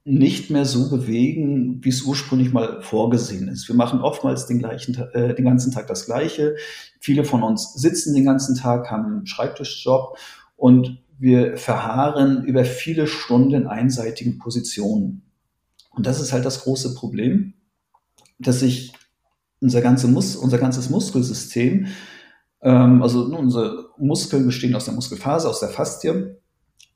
[0.05, 3.67] nicht mehr so bewegen, wie es ursprünglich mal vorgesehen ist.
[3.67, 6.55] Wir machen oftmals den, gleichen, äh, den ganzen Tag das Gleiche.
[7.01, 10.17] Viele von uns sitzen den ganzen Tag, haben einen Schreibtischjob
[10.55, 15.23] und wir verharren über viele Stunden in einseitigen Positionen.
[15.91, 17.55] Und das ist halt das große Problem,
[18.39, 18.93] dass sich
[19.61, 21.89] unser, ganze Mus unser ganzes Muskelsystem
[22.67, 26.37] ähm, also unsere Muskeln bestehen aus der Muskelphase, aus der Faszie.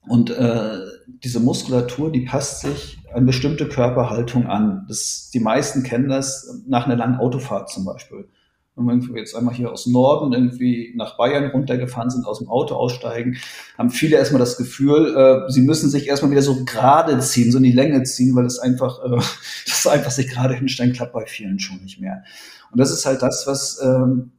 [0.09, 0.79] Und äh,
[1.23, 4.85] diese Muskulatur, die passt sich an bestimmte Körperhaltung an.
[4.89, 8.29] Das, die meisten kennen das nach einer langen Autofahrt zum Beispiel.
[8.75, 12.75] Wenn wir jetzt einmal hier aus Norden irgendwie nach Bayern runtergefahren sind, aus dem Auto
[12.75, 13.37] aussteigen,
[13.77, 17.59] haben viele erstmal das Gefühl, äh, sie müssen sich erstmal wieder so gerade ziehen, so
[17.59, 19.11] in die Länge ziehen, weil es einfach, äh,
[19.67, 22.25] das einfach sich gerade hinstellen klappt bei vielen schon nicht mehr.
[22.73, 24.33] Und das ist halt das, was ähm,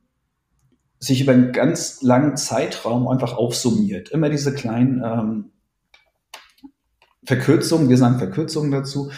[1.02, 4.10] sich über einen ganz langen Zeitraum einfach aufsummiert.
[4.10, 5.46] Immer diese kleinen ähm,
[7.26, 9.12] Verkürzungen, wir sagen Verkürzungen dazu,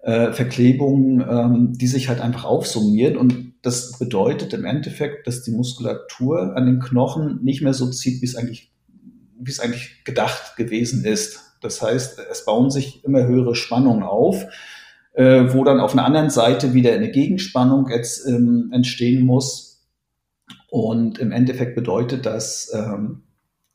[0.00, 3.18] äh, Verklebungen, ähm, die sich halt einfach aufsummieren.
[3.18, 8.22] Und das bedeutet im Endeffekt, dass die Muskulatur an den Knochen nicht mehr so zieht,
[8.22, 8.72] wie es eigentlich,
[9.38, 11.40] wie es eigentlich gedacht gewesen ist.
[11.60, 14.46] Das heißt, es bauen sich immer höhere Spannungen auf,
[15.12, 19.67] äh, wo dann auf einer anderen Seite wieder eine Gegenspannung jetzt ähm, entstehen muss.
[20.70, 23.22] Und im Endeffekt bedeutet das, ähm,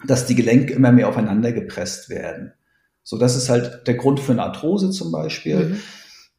[0.05, 2.53] dass die Gelenke immer mehr aufeinander gepresst werden.
[3.03, 5.79] So, das ist halt der Grund für eine Arthrose zum Beispiel, mhm.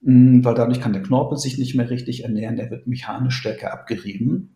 [0.07, 3.73] Mm, weil dadurch kann der Knorpel sich nicht mehr richtig ernähren, der wird mechanisch stärker
[3.73, 4.55] abgerieben.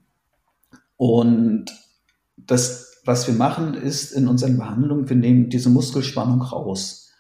[0.96, 1.72] Und
[2.37, 7.12] das, was wir machen, ist in unseren Behandlungen, wir nehmen diese Muskelspannung raus.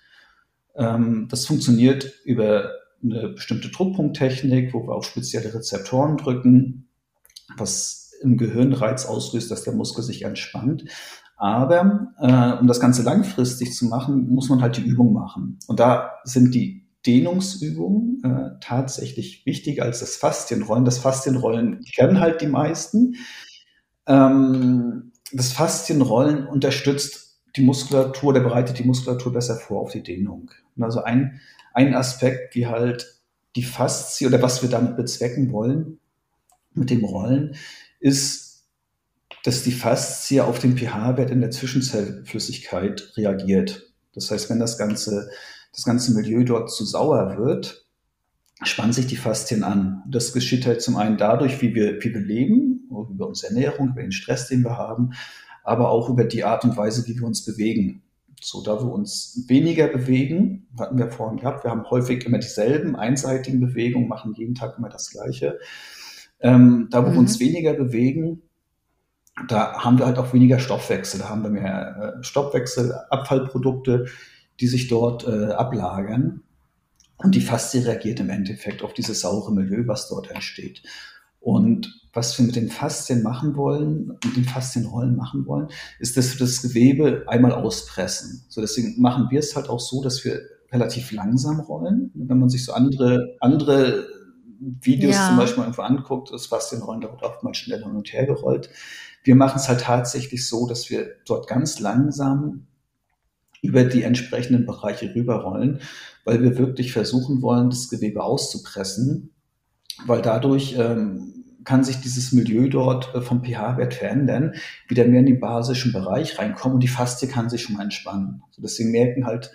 [0.76, 2.70] Ähm, das funktioniert über
[3.02, 6.88] eine bestimmte Druckpunkttechnik, wo wir auf spezielle Rezeptoren drücken,
[7.56, 10.84] was im Gehirn Reiz auslöst, dass der Muskel sich entspannt.
[11.36, 15.58] Aber äh, um das Ganze langfristig zu machen, muss man halt die Übung machen.
[15.68, 20.84] Und da sind die Dehnungsübungen äh, tatsächlich wichtiger als das Faszienrollen.
[20.84, 23.14] Das Faszienrollen kennen halt die meisten.
[24.06, 30.50] Ähm, das Faszienrollen unterstützt die Muskulatur, der bereitet die Muskulatur besser vor auf die Dehnung.
[30.76, 31.40] Und also ein,
[31.72, 33.20] ein Aspekt, wie halt
[33.56, 35.98] die Faszie oder was wir damit bezwecken wollen
[36.74, 37.54] mit dem Rollen,
[38.00, 38.48] ist
[39.44, 43.92] dass die Faszie auf den pH-Wert in der Zwischenzellflüssigkeit reagiert.
[44.14, 45.30] Das heißt, wenn das ganze,
[45.72, 47.86] das ganze Milieu dort zu sauer wird,
[48.62, 50.02] spannen sich die Faszien an.
[50.08, 54.02] Das geschieht halt zum einen dadurch, wie wir, wie wir leben, über unsere Ernährung, über
[54.02, 55.12] den Stress, den wir haben,
[55.62, 58.02] aber auch über die Art und Weise, wie wir uns bewegen.
[58.40, 62.96] So, da wir uns weniger bewegen, hatten wir vorhin gehabt, wir haben häufig immer dieselben
[62.96, 65.58] einseitigen Bewegungen, machen jeden Tag immer das Gleiche.
[66.40, 67.12] Ähm, da, wo mhm.
[67.14, 68.42] wir uns weniger bewegen,
[69.48, 74.06] da haben wir halt auch weniger Stoffwechsel, da haben wir mehr äh, Stoffwechsel, Abfallprodukte,
[74.60, 76.42] die sich dort äh, ablagern.
[77.16, 80.82] Und die Faszie reagiert im Endeffekt auf dieses saure Milieu, was dort entsteht.
[81.40, 86.34] Und was wir mit den Faszien machen wollen, mit den Faszienrollen machen wollen, ist, dass
[86.34, 88.44] wir das Gewebe einmal auspressen.
[88.48, 90.40] So deswegen machen wir es halt auch so, dass wir
[90.72, 92.10] relativ langsam rollen.
[92.14, 94.06] Wenn man sich so andere, andere
[94.60, 95.28] Videos ja.
[95.28, 98.70] zum Beispiel irgendwo anguckt, das Faszienrollen, da wird oftmals schnell hin und her gerollt.
[99.22, 102.66] Wir machen es halt tatsächlich so, dass wir dort ganz langsam
[103.62, 105.80] über die entsprechenden Bereiche rüberrollen,
[106.24, 109.30] weil wir wirklich versuchen wollen, das Gewebe auszupressen,
[110.06, 114.54] weil dadurch ähm, kann sich dieses Milieu dort äh, vom pH-Wert verändern,
[114.86, 118.42] wieder mehr in den basischen Bereich reinkommen und die Faszie kann sich schon mal entspannen.
[118.48, 119.50] Also deswegen merken halt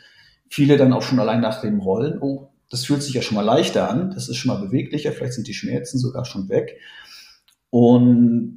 [0.50, 3.44] viele dann auch schon allein nach dem Rollen, oh, das fühlt sich ja schon mal
[3.44, 6.80] leichter an, das ist schon mal beweglicher, vielleicht sind die Schmerzen sogar schon weg.
[7.70, 8.56] Und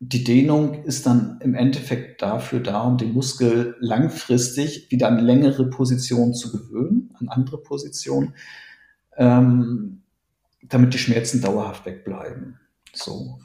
[0.00, 5.70] die Dehnung ist dann im Endeffekt dafür da, um den Muskel langfristig wieder an längere
[5.70, 8.34] Positionen zu gewöhnen, an andere Positionen,
[9.16, 10.02] ähm,
[10.64, 12.58] damit die Schmerzen dauerhaft wegbleiben.
[12.92, 13.38] So.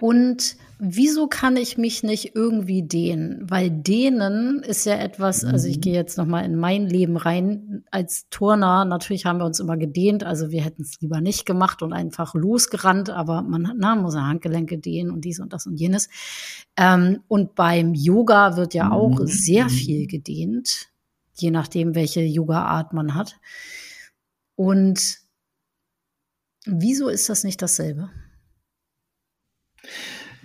[0.00, 3.38] Und wieso kann ich mich nicht irgendwie dehnen?
[3.42, 5.80] Weil dehnen ist ja etwas, also ich mhm.
[5.82, 7.84] gehe jetzt noch mal in mein Leben rein.
[7.90, 11.82] Als Turner, natürlich haben wir uns immer gedehnt, also wir hätten es lieber nicht gemacht
[11.82, 15.76] und einfach losgerannt, aber man na, muss ja Handgelenke dehnen und dies und das und
[15.76, 16.08] jenes.
[16.76, 19.26] Ähm, und beim Yoga wird ja auch mhm.
[19.26, 20.88] sehr viel gedehnt,
[21.34, 23.38] je nachdem, welche Yoga-Art man hat.
[24.56, 25.18] Und
[26.64, 28.10] wieso ist das nicht dasselbe?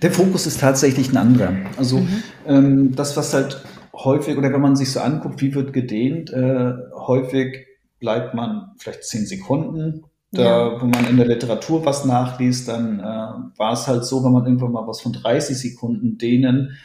[0.02, 1.54] Der Fokus ist tatsächlich ein anderer.
[1.78, 2.24] Also mhm.
[2.46, 6.74] ähm, das, was halt häufig, oder wenn man sich so anguckt, wie wird gedehnt, äh,
[6.94, 7.66] häufig
[8.00, 10.04] bleibt man vielleicht zehn Sekunden.
[10.32, 10.82] Da, ja.
[10.82, 14.46] wenn man in der Literatur was nachliest, dann äh, war es halt so, wenn man
[14.46, 16.78] irgendwann mal was von 30 Sekunden dehnen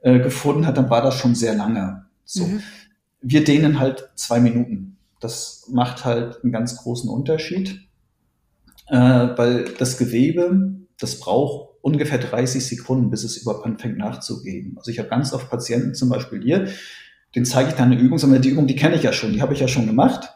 [0.00, 2.06] äh, gefunden hat, dann war das schon sehr lange.
[2.24, 2.46] So.
[2.46, 2.62] Mhm.
[3.20, 4.96] Wir dehnen halt zwei Minuten.
[5.20, 7.80] Das macht halt einen ganz großen Unterschied,
[8.88, 8.96] äh,
[9.36, 14.76] weil das Gewebe, das braucht ungefähr 30 Sekunden, bis es überhaupt anfängt nachzugeben.
[14.76, 16.66] Also ich habe ganz oft Patienten, zum Beispiel hier,
[17.36, 19.40] den zeige ich dann eine Übung, sondern die Übung, die kenne ich ja schon, die
[19.40, 20.32] habe ich ja schon gemacht.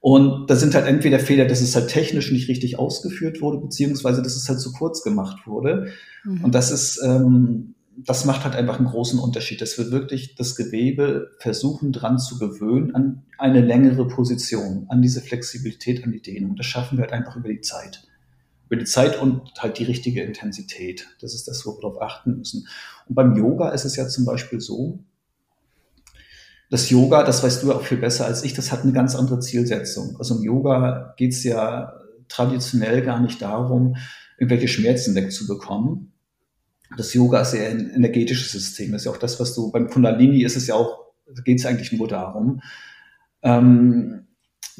[0.00, 4.22] Und da sind halt entweder Fehler, dass es halt technisch nicht richtig ausgeführt wurde, beziehungsweise
[4.22, 5.88] dass es halt zu kurz gemacht wurde.
[6.22, 6.44] Mhm.
[6.44, 10.54] Und das ist, ähm, das macht halt einfach einen großen Unterschied, dass wir wirklich das
[10.54, 16.56] Gewebe versuchen dran zu gewöhnen an eine längere Position, an diese Flexibilität, an die Dehnung.
[16.56, 18.02] Das schaffen wir halt einfach über die Zeit
[18.68, 21.08] über die Zeit und halt die richtige Intensität.
[21.20, 22.68] Das ist das, wo wir darauf achten müssen.
[23.08, 25.00] Und beim Yoga ist es ja zum Beispiel so,
[26.70, 29.40] das Yoga, das weißt du auch viel besser als ich, das hat eine ganz andere
[29.40, 30.16] Zielsetzung.
[30.18, 31.94] Also im Yoga geht es ja
[32.28, 33.96] traditionell gar nicht darum,
[34.36, 36.12] irgendwelche Schmerzen wegzubekommen.
[36.98, 38.92] Das Yoga ist ja ein energetisches System.
[38.92, 41.06] Das ist ja auch das, was du beim Kundalini ist es ja auch,
[41.44, 42.60] geht es eigentlich nur darum,
[43.42, 44.27] Ähm,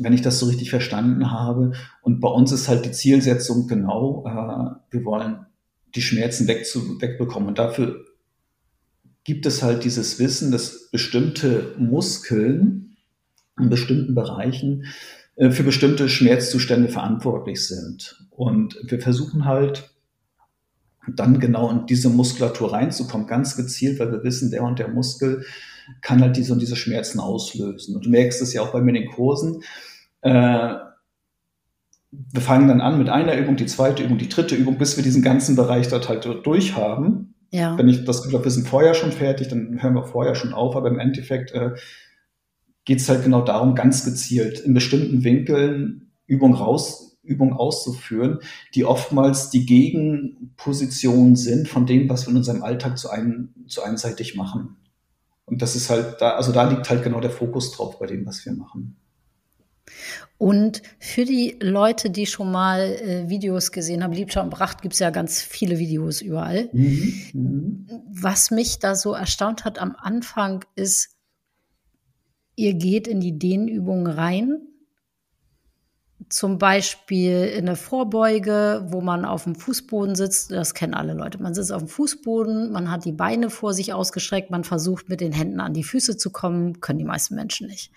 [0.01, 1.73] wenn ich das so richtig verstanden habe.
[2.03, 5.47] Und bei uns ist halt die Zielsetzung genau, äh, wir wollen
[5.95, 7.49] die Schmerzen wegzu, wegbekommen.
[7.49, 8.05] Und dafür
[9.25, 12.97] gibt es halt dieses Wissen, dass bestimmte Muskeln
[13.59, 14.85] in bestimmten Bereichen
[15.37, 18.27] äh, für bestimmte Schmerzzustände verantwortlich sind.
[18.31, 19.91] Und wir versuchen halt
[21.15, 25.45] dann genau in diese Muskulatur reinzukommen, ganz gezielt, weil wir wissen, der und der Muskel
[26.01, 27.97] kann halt diese und diese Schmerzen auslösen.
[27.97, 29.63] Und du merkst es ja auch bei mir in den Kursen.
[30.23, 30.75] Äh,
[32.11, 35.05] wir fangen dann an mit einer Übung, die zweite Übung, die dritte Übung, bis wir
[35.05, 37.35] diesen ganzen Bereich dort halt durch haben.
[37.51, 37.77] Ja.
[37.79, 40.77] Wenn ich das habe, wir sind vorher schon fertig, dann hören wir vorher schon auf.
[40.77, 41.73] Aber im Endeffekt äh,
[42.85, 48.39] geht es halt genau darum, ganz gezielt in bestimmten Winkeln Übung raus, Übung auszuführen,
[48.75, 53.83] die oftmals die Gegenposition sind von dem, was wir in unserem Alltag zu, ein, zu
[53.83, 54.77] einseitig machen.
[55.51, 58.27] Und das ist halt da, also da liegt halt genau der Fokus drauf bei dem,
[58.27, 58.97] was wir machen.
[60.39, 64.95] Und für die Leute, die schon mal äh, Videos gesehen haben, Liebscher und Bracht gibt
[64.95, 66.69] es ja ganz viele Videos überall.
[66.73, 67.15] Mhm.
[67.33, 67.87] Mhm.
[68.09, 71.17] Was mich da so erstaunt hat am Anfang ist,
[72.55, 74.68] ihr geht in die Dehnübungen rein.
[76.29, 80.51] Zum Beispiel in der Vorbeuge, wo man auf dem Fußboden sitzt.
[80.51, 81.43] Das kennen alle Leute.
[81.43, 85.21] Man sitzt auf dem Fußboden, man hat die Beine vor sich ausgestreckt, man versucht mit
[85.21, 86.81] den Händen an die Füße zu kommen.
[86.81, 87.93] Können die meisten Menschen nicht.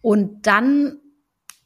[0.00, 0.98] Und dann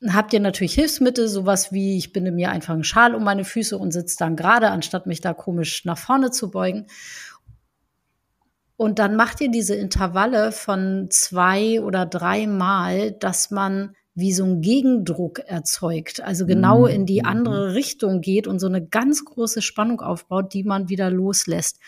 [0.09, 3.79] habt ihr natürlich Hilfsmittel, sowas wie ich binde mir einfach einen Schal um meine Füße
[3.79, 6.87] und sitze dann gerade, anstatt mich da komisch nach vorne zu beugen.
[8.77, 14.45] Und dann macht ihr diese Intervalle von zwei oder drei Mal, dass man wie so
[14.45, 16.95] einen Gegendruck erzeugt, also genau mhm.
[16.95, 17.29] in die mhm.
[17.29, 21.79] andere Richtung geht und so eine ganz große Spannung aufbaut, die man wieder loslässt.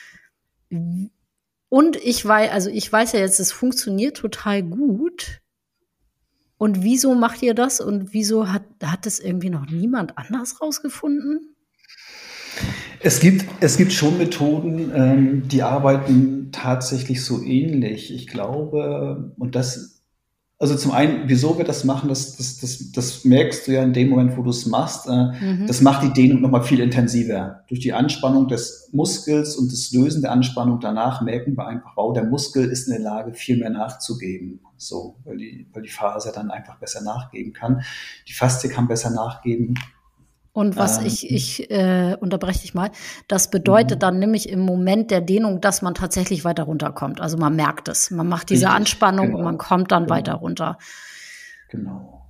[1.70, 5.40] Und ich weiß, also ich weiß ja jetzt, es funktioniert total gut.
[6.58, 11.54] Und wieso macht ihr das und wieso hat, hat das irgendwie noch niemand anders rausgefunden?
[13.00, 18.12] Es gibt, es gibt schon Methoden, ähm, die arbeiten tatsächlich so ähnlich.
[18.12, 19.97] Ich glaube, und das
[20.60, 23.92] also zum einen, wieso wir das machen, das, das, das, das merkst du ja in
[23.92, 25.06] dem Moment, wo du es machst.
[25.06, 25.66] Äh, mhm.
[25.68, 27.62] Das macht die Dehnung nochmal viel intensiver.
[27.68, 32.12] Durch die Anspannung des Muskels und das Lösen der Anspannung danach merken wir einfach, wow,
[32.12, 34.58] der Muskel ist in der Lage, viel mehr nachzugeben.
[34.76, 37.82] So, weil die, weil die Faser dann einfach besser nachgeben kann.
[38.26, 39.74] Die Faszie kann besser nachgeben.
[40.58, 42.90] Und was ähm, ich, ich äh, unterbreche dich mal,
[43.28, 44.00] das bedeutet mhm.
[44.00, 47.20] dann nämlich im Moment der Dehnung, dass man tatsächlich weiter runterkommt.
[47.20, 48.10] Also man merkt es.
[48.10, 49.38] Man macht diese Richtig, Anspannung genau.
[49.38, 50.16] und man kommt dann genau.
[50.16, 50.78] weiter runter.
[51.70, 52.26] Genau.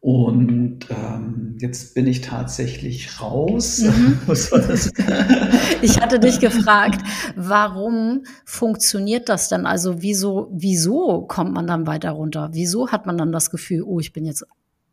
[0.00, 3.82] Und ähm, jetzt bin ich tatsächlich raus.
[3.82, 4.18] Mhm.
[5.82, 7.02] ich hatte dich gefragt,
[7.36, 9.64] warum funktioniert das denn?
[9.64, 12.48] Also wieso, wieso kommt man dann weiter runter?
[12.50, 14.44] Wieso hat man dann das Gefühl, oh, ich bin jetzt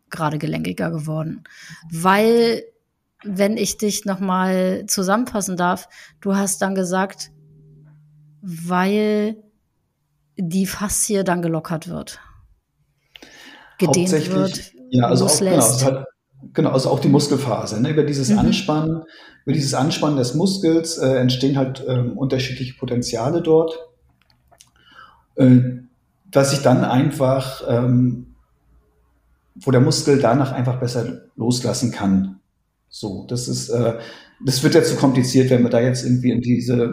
[0.10, 1.44] gerade gelenkiger geworden.
[1.92, 2.64] Weil,
[3.24, 5.90] wenn ich dich nochmal zusammenfassen darf,
[6.22, 7.32] du hast dann gesagt,
[8.42, 9.38] weil
[10.38, 12.20] die Faszie dann gelockert wird.
[13.78, 14.72] Gedehnt wird.
[14.90, 16.06] Ja, also auch, genau, also halt,
[16.54, 17.82] genau, also auch die Muskelphase.
[17.82, 17.90] Ne?
[17.90, 18.40] Über dieses mhm.
[18.40, 19.04] Anspannen,
[19.46, 23.78] über dieses Anspannen des Muskels äh, entstehen halt ähm, unterschiedliche Potenziale dort,
[25.36, 25.60] äh,
[26.30, 28.27] dass ich dann einfach ähm,
[29.62, 32.40] wo der Muskel danach einfach besser loslassen kann.
[32.90, 33.98] So, das ist, äh,
[34.44, 36.84] das wird ja zu kompliziert, wenn wir da jetzt irgendwie in diese,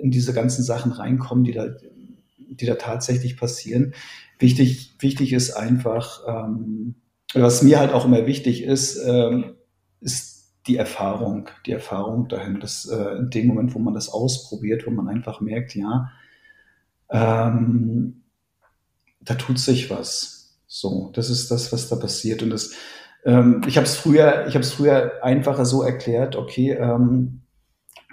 [0.00, 1.68] in diese ganzen Sachen reinkommen, die da,
[2.38, 3.94] die da tatsächlich passieren.
[4.38, 6.94] Wichtig, wichtig ist einfach, ähm,
[7.34, 9.54] was mir halt auch immer wichtig ist, ähm,
[10.00, 14.86] ist die Erfahrung, die Erfahrung dahin, dass äh, in dem Moment, wo man das ausprobiert,
[14.86, 16.10] wo man einfach merkt, ja,
[17.10, 18.22] ähm,
[19.20, 20.39] da tut sich was
[20.72, 22.44] so, das ist das, was da passiert.
[22.44, 22.70] Und das,
[23.24, 27.40] ähm, ich habe es früher, ich habe es früher einfacher so erklärt, okay, ähm,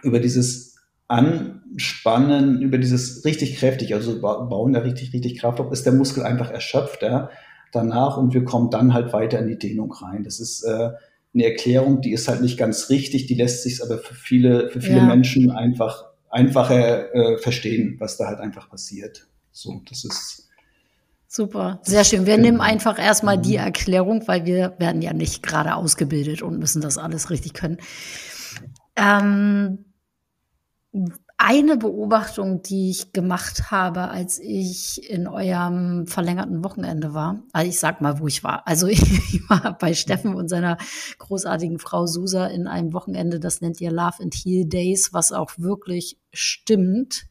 [0.01, 0.75] über dieses
[1.07, 6.23] Anspannen, über dieses richtig kräftig, also bauen da richtig, richtig Kraft auf, ist der Muskel
[6.23, 7.29] einfach erschöpft ja,
[7.73, 10.23] danach und wir kommen dann halt weiter in die Dehnung rein.
[10.23, 10.89] Das ist äh,
[11.35, 14.81] eine Erklärung, die ist halt nicht ganz richtig, die lässt sich aber für viele, für
[14.81, 15.05] viele ja.
[15.05, 19.27] Menschen einfach einfacher äh, verstehen, was da halt einfach passiert.
[19.51, 20.46] So, das ist
[21.30, 22.25] Super, sehr schön.
[22.25, 26.82] Wir nehmen einfach erstmal die Erklärung, weil wir werden ja nicht gerade ausgebildet und müssen
[26.82, 27.78] das alles richtig können.
[28.96, 29.86] Ähm,
[31.38, 37.80] eine Beobachtung, die ich gemacht habe, als ich in eurem verlängerten Wochenende war, also ich
[37.80, 38.65] sag mal, wo ich war.
[38.65, 40.78] Also ich war bei Steffen und seiner
[41.19, 45.52] großartigen Frau Susa in einem Wochenende, das nennt ihr Love and Heal Days, was auch
[45.58, 47.28] wirklich stimmt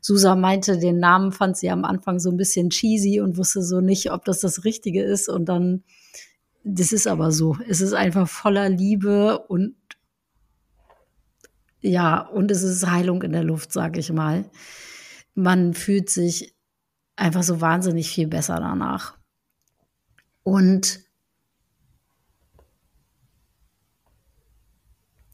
[0.00, 3.80] Susa meinte, den Namen fand sie am Anfang so ein bisschen cheesy und wusste so
[3.80, 5.28] nicht, ob das das Richtige ist.
[5.28, 5.82] Und dann,
[6.64, 7.56] das ist aber so.
[7.68, 9.74] Es ist einfach voller Liebe und
[11.80, 14.44] ja, und es ist Heilung in der Luft, sag ich mal.
[15.34, 16.54] Man fühlt sich
[17.14, 19.16] einfach so wahnsinnig viel besser danach.
[20.42, 21.00] Und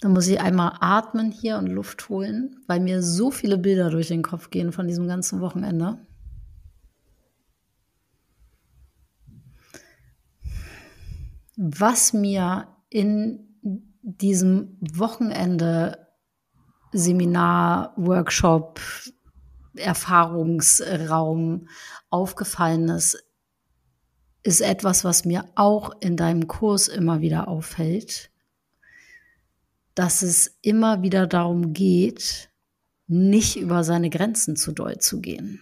[0.05, 4.09] dann muss ich einmal atmen hier und Luft holen, weil mir so viele Bilder durch
[4.09, 5.97] den Kopf gehen von diesem ganzen Wochenende.
[11.57, 13.49] Was mir in
[14.03, 16.07] diesem Wochenende
[16.93, 18.83] Seminar, Workshop,
[19.75, 21.67] Erfahrungsraum
[22.11, 23.25] aufgefallen ist,
[24.43, 28.34] ist etwas, was mir auch in deinem Kurs immer wieder auffällt,
[29.95, 32.51] dass es immer wieder darum geht,
[33.07, 35.61] nicht über seine Grenzen zu doll zu gehen.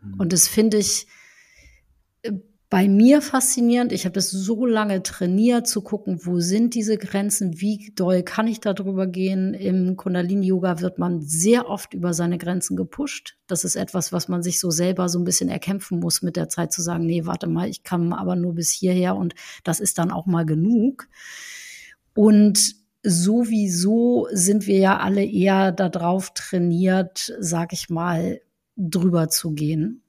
[0.00, 0.20] Mhm.
[0.20, 1.06] Und das finde ich
[2.70, 3.90] bei mir faszinierend.
[3.90, 8.46] Ich habe das so lange trainiert, zu gucken, wo sind diese Grenzen, wie doll kann
[8.46, 9.54] ich da drüber gehen.
[9.54, 13.36] Im Kundalini-Yoga wird man sehr oft über seine Grenzen gepusht.
[13.48, 16.48] Das ist etwas, was man sich so selber so ein bisschen erkämpfen muss mit der
[16.48, 19.34] Zeit zu sagen, nee, warte mal, ich kann aber nur bis hierher und
[19.64, 21.08] das ist dann auch mal genug.
[22.14, 28.40] Und sowieso sind wir ja alle eher darauf trainiert, sag ich mal,
[28.76, 30.02] drüber zu gehen.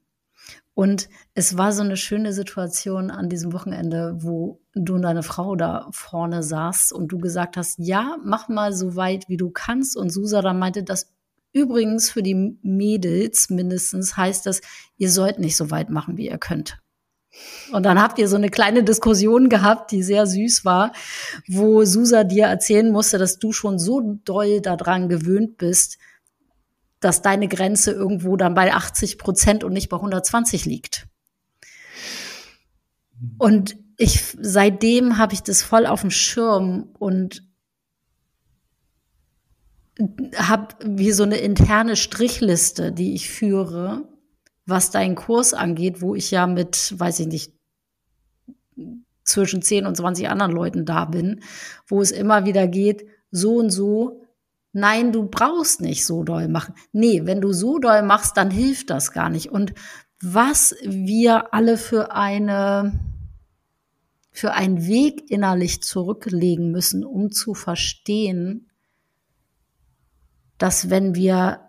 [0.74, 5.54] Und es war so eine schöne Situation an diesem Wochenende, wo du und deine Frau
[5.54, 9.96] da vorne saßt und du gesagt hast, ja, mach mal so weit, wie du kannst.
[9.96, 11.12] Und Susa dann meinte, das
[11.52, 14.62] übrigens für die Mädels mindestens heißt das,
[14.96, 16.81] ihr sollt nicht so weit machen, wie ihr könnt.
[17.72, 20.92] Und dann habt ihr so eine kleine Diskussion gehabt, die sehr süß war,
[21.48, 25.98] wo Susa dir erzählen musste, dass du schon so doll daran gewöhnt bist,
[27.00, 31.06] dass deine Grenze irgendwo dann bei 80 Prozent und nicht bei 120 liegt.
[33.38, 37.42] Und ich, seitdem habe ich das voll auf dem Schirm und
[40.36, 44.08] habe wie so eine interne Strichliste, die ich führe,
[44.66, 47.52] was deinen Kurs angeht, wo ich ja mit, weiß ich nicht,
[49.24, 51.40] zwischen 10 und 20 anderen Leuten da bin,
[51.86, 54.22] wo es immer wieder geht, so und so
[54.72, 56.74] nein, du brauchst nicht so doll machen.
[56.92, 59.50] Nee, wenn du so doll machst, dann hilft das gar nicht.
[59.50, 59.74] Und
[60.20, 62.98] was wir alle für eine,
[64.30, 68.70] für einen Weg innerlich zurücklegen müssen, um zu verstehen,
[70.58, 71.60] dass wenn wir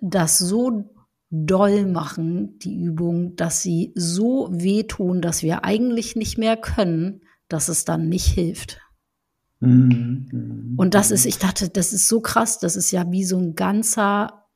[0.00, 0.93] das so
[1.34, 7.68] doll machen, die Übung, dass sie so wehtun, dass wir eigentlich nicht mehr können, dass
[7.68, 8.80] es dann nicht hilft.
[9.60, 10.74] Mhm.
[10.76, 13.54] Und das ist, ich dachte, das ist so krass, das ist ja wie so ein
[13.54, 14.46] ganzer,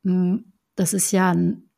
[0.75, 1.69] das ist ja ein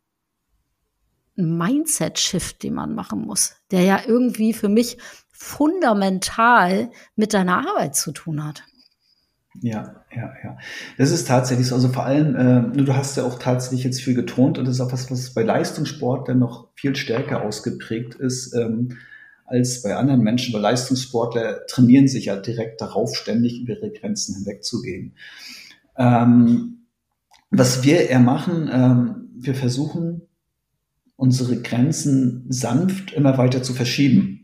[1.35, 4.97] Mindset-Shift, den man machen muss, der ja irgendwie für mich
[5.31, 8.63] fundamental mit deiner Arbeit zu tun hat.
[9.59, 10.57] Ja, ja, ja.
[10.97, 11.75] Das ist tatsächlich so.
[11.75, 14.81] Also vor allem, äh, du hast ja auch tatsächlich jetzt viel getont und das ist
[14.81, 18.53] auch was, was bei Leistungssport dann noch viel stärker ausgeprägt ist.
[18.55, 18.97] Ähm,
[19.45, 24.35] als bei anderen Menschen, weil Leistungssportler trainieren sich ja direkt darauf, ständig über ihre Grenzen
[24.35, 25.15] hinwegzugehen.
[25.97, 26.85] Ähm,
[27.49, 30.21] was wir eher machen, ähm, wir versuchen,
[31.17, 34.40] unsere Grenzen sanft immer weiter zu verschieben.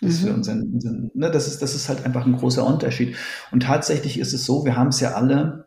[0.00, 0.34] Das, mhm.
[0.34, 3.16] unseren, unseren, ne, das, ist, das ist halt einfach ein großer Unterschied.
[3.50, 5.66] Und tatsächlich ist es so, wir haben es ja alle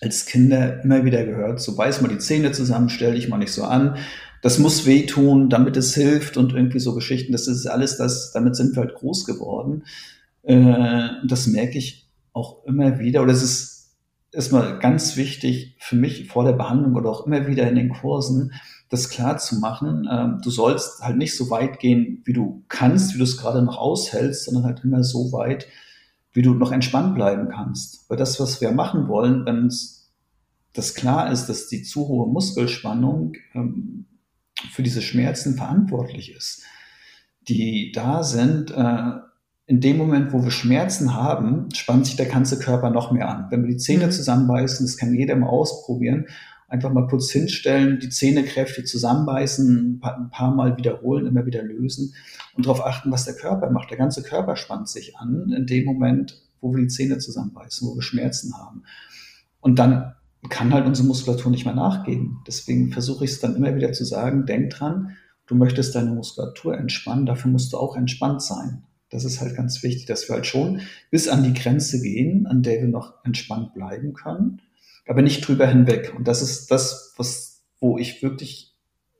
[0.00, 3.52] als Kinder immer wieder gehört, so beiß mal die Zähne zusammen, stell dich mal nicht
[3.52, 3.96] so an,
[4.42, 7.30] das muss wehtun, damit es hilft und irgendwie so Geschichten.
[7.30, 9.84] Das ist alles das, damit sind wir halt groß geworden.
[10.42, 13.22] Äh, das merke ich auch immer wieder.
[13.22, 13.94] Oder es ist
[14.32, 18.52] erstmal ganz wichtig für mich vor der Behandlung oder auch immer wieder in den Kursen,
[18.92, 20.06] das klar zu machen.
[20.10, 23.62] Ähm, du sollst halt nicht so weit gehen, wie du kannst, wie du es gerade
[23.62, 25.66] noch aushältst, sondern halt immer so weit,
[26.34, 28.08] wie du noch entspannt bleiben kannst.
[28.10, 29.72] Weil das, was wir machen wollen, wenn
[30.74, 34.04] das klar ist, dass die zu hohe Muskelspannung ähm,
[34.70, 36.62] für diese Schmerzen verantwortlich ist,
[37.48, 39.12] die da sind, äh,
[39.64, 43.46] in dem Moment, wo wir Schmerzen haben, spannt sich der ganze Körper noch mehr an.
[43.48, 44.10] Wenn wir die Zähne mhm.
[44.10, 46.26] zusammenbeißen, das kann jeder mal ausprobieren,
[46.72, 52.14] einfach mal kurz hinstellen, die Zähne kräftig zusammenbeißen, ein paar, Mal wiederholen, immer wieder lösen
[52.56, 53.90] und darauf achten, was der Körper macht.
[53.90, 57.94] Der ganze Körper spannt sich an in dem Moment, wo wir die Zähne zusammenbeißen, wo
[57.94, 58.84] wir Schmerzen haben.
[59.60, 60.14] Und dann
[60.48, 62.38] kann halt unsere Muskulatur nicht mehr nachgeben.
[62.46, 65.16] Deswegen versuche ich es dann immer wieder zu sagen, denk dran,
[65.46, 68.84] du möchtest deine Muskulatur entspannen, dafür musst du auch entspannt sein.
[69.10, 72.62] Das ist halt ganz wichtig, dass wir halt schon bis an die Grenze gehen, an
[72.62, 74.62] der wir noch entspannt bleiben können,
[75.06, 76.14] aber nicht drüber hinweg.
[76.16, 78.74] Und das ist das, was wo ich wirklich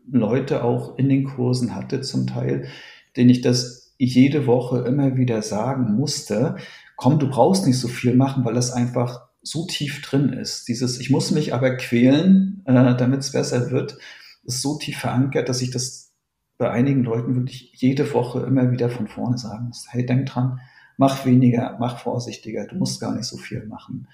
[0.08, 2.68] Leute auch in den Kursen hatte zum Teil,
[3.16, 6.56] denen ich das jede Woche immer wieder sagen musste,
[6.96, 10.68] komm, du brauchst nicht so viel machen, weil das einfach so tief drin ist.
[10.68, 13.98] Dieses, ich muss mich aber quälen, äh, damit es besser wird,
[14.44, 16.12] ist so tief verankert, dass ich das
[16.58, 19.86] bei einigen Leuten wirklich jede Woche immer wieder von vorne sagen muss.
[19.90, 20.60] Hey, denk dran,
[20.96, 24.06] mach weniger, mach vorsichtiger, du musst gar nicht so viel machen.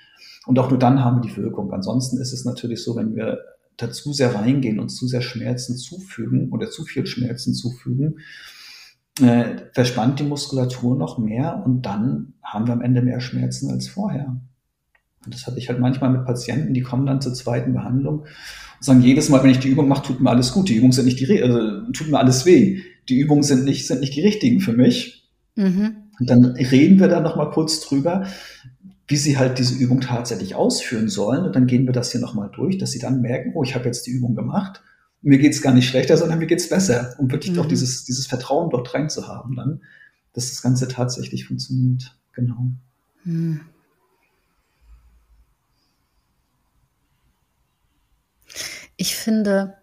[0.46, 1.72] Und auch nur dann haben wir die Wirkung.
[1.72, 3.38] Ansonsten ist es natürlich so, wenn wir
[3.76, 8.18] da zu sehr reingehen und zu sehr Schmerzen zufügen oder zu viel Schmerzen zufügen,
[9.20, 13.88] äh, verspannt die Muskulatur noch mehr und dann haben wir am Ende mehr Schmerzen als
[13.88, 14.40] vorher.
[15.24, 18.26] Und das hatte ich halt manchmal mit Patienten, die kommen dann zur zweiten Behandlung und
[18.80, 20.68] sagen, jedes Mal, wenn ich die Übung mache, tut mir alles gut.
[20.68, 22.80] Die Übungen sind nicht die, also tut mir alles weh.
[23.08, 25.28] Die Übungen sind nicht, sind nicht die richtigen für mich.
[25.56, 25.96] Mhm.
[26.20, 28.26] Und dann reden wir da nochmal kurz drüber,
[29.08, 31.44] wie sie halt diese Übung tatsächlich ausführen sollen.
[31.44, 33.86] Und dann gehen wir das hier nochmal durch, dass sie dann merken, oh, ich habe
[33.86, 34.82] jetzt die Übung gemacht.
[35.22, 37.14] Mir geht's gar nicht schlechter, sondern mir geht's besser.
[37.18, 37.56] Um wirklich mhm.
[37.56, 39.80] doch dieses, dieses Vertrauen dort rein zu haben, dann,
[40.34, 42.16] dass das Ganze tatsächlich funktioniert.
[42.34, 42.68] Genau.
[43.24, 43.62] Mhm.
[48.98, 49.74] Ich finde,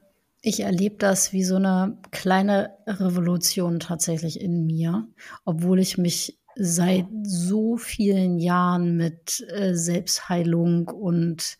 [0.42, 5.08] ich erlebe das wie so eine kleine Revolution tatsächlich in mir,
[5.46, 11.58] obwohl ich mich seit so vielen Jahren mit äh, Selbstheilung und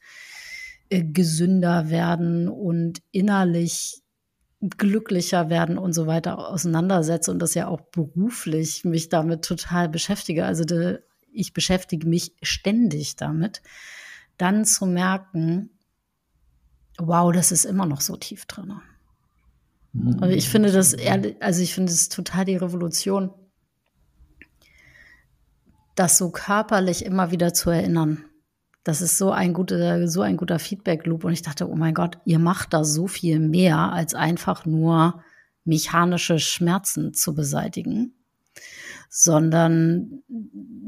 [0.90, 4.02] äh, gesünder werden und innerlich
[4.62, 10.46] glücklicher werden und so weiter auseinandersetze und das ja auch beruflich mich damit total beschäftige.
[10.46, 11.00] Also de,
[11.32, 13.62] ich beschäftige mich ständig damit,
[14.38, 15.70] dann zu merken,
[16.98, 18.74] wow, das ist immer noch so tief drin.
[19.94, 20.18] Mhm.
[20.22, 23.32] Also ich finde das ehrlich, also ich finde es total die Revolution,
[25.96, 28.24] das so körperlich immer wieder zu erinnern.
[28.84, 31.24] Das ist so ein guter, so ein guter Feedback-Loop.
[31.24, 35.24] Und ich dachte, oh mein Gott, ihr macht da so viel mehr, als einfach nur
[35.64, 38.14] mechanische Schmerzen zu beseitigen,
[39.10, 40.22] sondern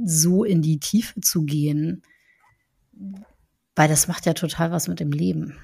[0.05, 2.03] so in die Tiefe zu gehen,
[3.75, 5.57] weil das macht ja total was mit dem Leben.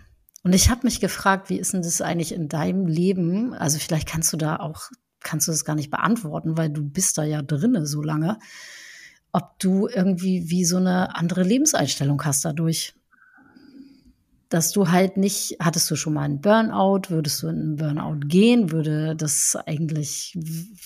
[0.44, 3.54] Und ich habe mich gefragt, wie ist denn das eigentlich in deinem Leben?
[3.54, 4.90] Also vielleicht kannst du da auch,
[5.22, 8.40] kannst du das gar nicht beantworten, weil du bist da ja drinne so lange.
[9.34, 12.94] Ob du irgendwie wie so eine andere Lebenseinstellung hast dadurch.
[14.50, 17.10] Dass du halt nicht, hattest du schon mal einen Burnout?
[17.10, 18.72] Würdest du in einen Burnout gehen?
[18.72, 20.38] Würde das eigentlich,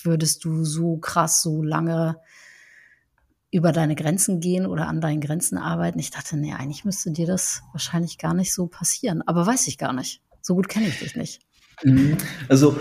[0.02, 2.16] würdest du so krass, so lange
[3.50, 5.98] über deine Grenzen gehen oder an deinen Grenzen arbeiten.
[5.98, 9.22] Ich dachte, nee, eigentlich müsste dir das wahrscheinlich gar nicht so passieren.
[9.26, 10.22] Aber weiß ich gar nicht.
[10.40, 11.40] So gut kenne ich dich nicht.
[11.82, 12.16] Mhm.
[12.48, 12.78] Also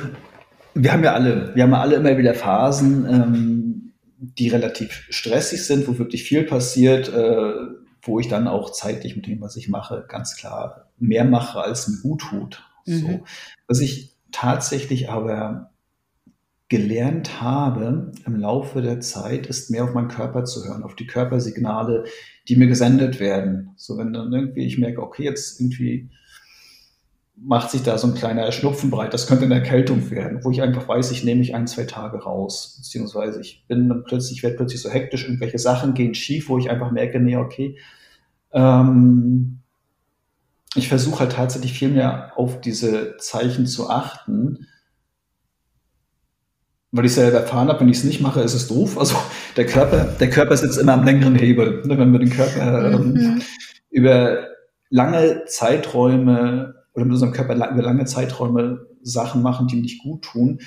[0.73, 3.86] wir haben ja alle, wir haben ja alle immer wieder Phasen, ähm,
[4.17, 7.53] die relativ stressig sind, wo wirklich viel passiert, äh,
[8.01, 11.87] wo ich dann auch zeitlich mit dem, was ich mache, ganz klar mehr mache, als
[11.87, 12.63] mir gut tut.
[12.85, 12.99] Mhm.
[12.99, 13.23] So.
[13.67, 15.71] Was ich tatsächlich aber
[16.69, 21.07] gelernt habe im Laufe der Zeit, ist mehr auf meinen Körper zu hören, auf die
[21.07, 22.05] Körpersignale,
[22.47, 23.71] die mir gesendet werden.
[23.77, 26.09] So wenn dann irgendwie ich merke, okay, jetzt irgendwie
[27.39, 30.61] macht sich da so ein kleiner Schnupfen breit, das könnte eine Erkältung werden, wo ich
[30.61, 34.57] einfach weiß, ich nehme mich ein, zwei Tage raus, beziehungsweise ich bin dann plötzlich, werde
[34.57, 37.77] plötzlich so hektisch, irgendwelche Sachen gehen schief, wo ich einfach merke, nee, okay,
[38.53, 39.59] ähm,
[40.75, 44.67] ich versuche halt tatsächlich viel mehr auf diese Zeichen zu achten,
[46.91, 48.97] weil ich selber erfahren habe, wenn ich es nicht mache, ist es doof.
[48.97, 49.15] Also
[49.55, 51.83] der Körper, der Körper sitzt immer am längeren Hebel.
[51.85, 51.97] Ne?
[51.97, 53.41] Wenn wir den Körper ähm, mhm.
[53.89, 54.47] über
[54.89, 60.59] lange Zeiträume oder mit unserem Körper über lange Zeiträume Sachen machen, die nicht gut tun,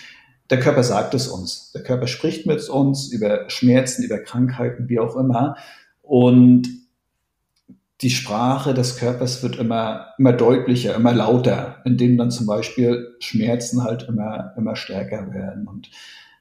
[0.48, 1.72] der Körper sagt es uns.
[1.72, 5.56] Der Körper spricht mit uns über Schmerzen, über Krankheiten, wie auch immer.
[6.02, 6.68] Und
[8.00, 13.82] die Sprache des Körpers wird immer, immer deutlicher, immer lauter, indem dann zum Beispiel Schmerzen
[13.82, 15.66] halt immer, immer stärker werden.
[15.66, 15.90] Und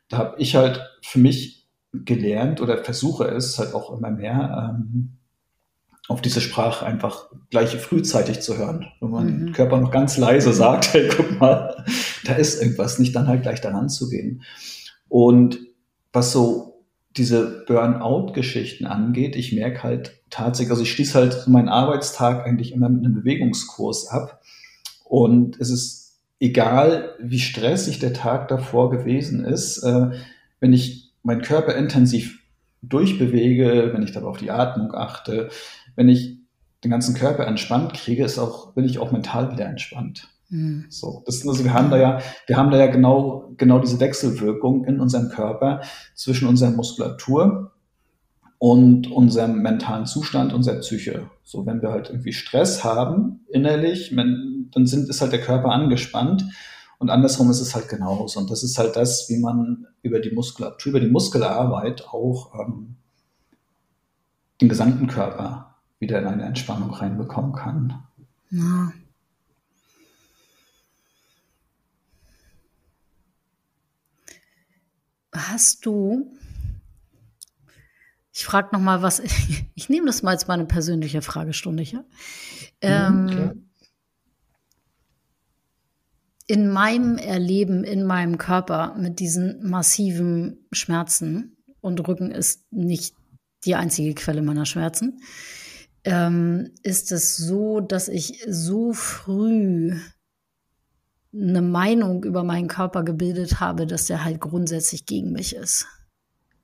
[0.08, 5.19] da habe ich halt für mich gelernt oder versuche es halt auch immer mehr, ähm,
[6.10, 8.88] auf diese Sprache einfach gleich frühzeitig zu hören.
[9.00, 9.52] Wenn man mhm.
[9.54, 11.86] Körper noch ganz leise sagt, hey, guck mal,
[12.26, 14.42] da ist irgendwas, nicht dann halt gleich daran zu gehen.
[15.08, 15.60] Und
[16.12, 16.84] was so
[17.16, 22.90] diese Burnout-Geschichten angeht, ich merke halt tatsächlich, also ich schließe halt meinen Arbeitstag eigentlich immer
[22.90, 24.42] mit einem Bewegungskurs ab.
[25.04, 30.10] Und es ist egal, wie stressig der Tag davor gewesen ist, äh,
[30.60, 32.40] wenn ich meinen Körper intensiv
[32.82, 35.50] durchbewege, wenn ich dabei auf die Atmung achte,
[36.00, 36.40] wenn ich
[36.86, 40.30] den ganzen Körper entspannt kriege, ist auch, bin ich auch mental wieder entspannt.
[40.48, 40.86] Mhm.
[40.88, 44.86] So, das, also wir haben da ja, wir haben da ja genau, genau diese Wechselwirkung
[44.86, 45.82] in unserem Körper
[46.16, 47.74] zwischen unserer Muskulatur
[48.60, 51.30] und unserem mentalen Zustand, unserer Psyche.
[51.44, 56.46] So, wenn wir halt irgendwie Stress haben innerlich, dann sind, ist halt der Körper angespannt
[56.98, 58.40] und andersrum ist es halt genauso.
[58.40, 62.96] Und das ist halt das, wie man über die Muskulatur, über die Muskelarbeit auch ähm,
[64.62, 65.69] den gesamten Körper
[66.00, 68.04] wieder in eine Entspannung reinbekommen kann.
[68.50, 68.94] Ja.
[75.34, 76.32] Hast du,
[78.34, 79.20] ich frage nochmal was,
[79.76, 82.00] ich nehme das mal als meine persönliche Fragestunde hier.
[82.00, 82.06] Mhm,
[82.82, 83.70] ähm,
[86.50, 93.16] in meinem Erleben, in meinem Körper mit diesen massiven Schmerzen und Rücken ist nicht
[93.66, 95.22] die einzige Quelle meiner Schmerzen,
[96.10, 99.96] ähm, ist es so, dass ich so früh
[101.32, 105.86] eine Meinung über meinen Körper gebildet habe, dass der halt grundsätzlich gegen mich ist.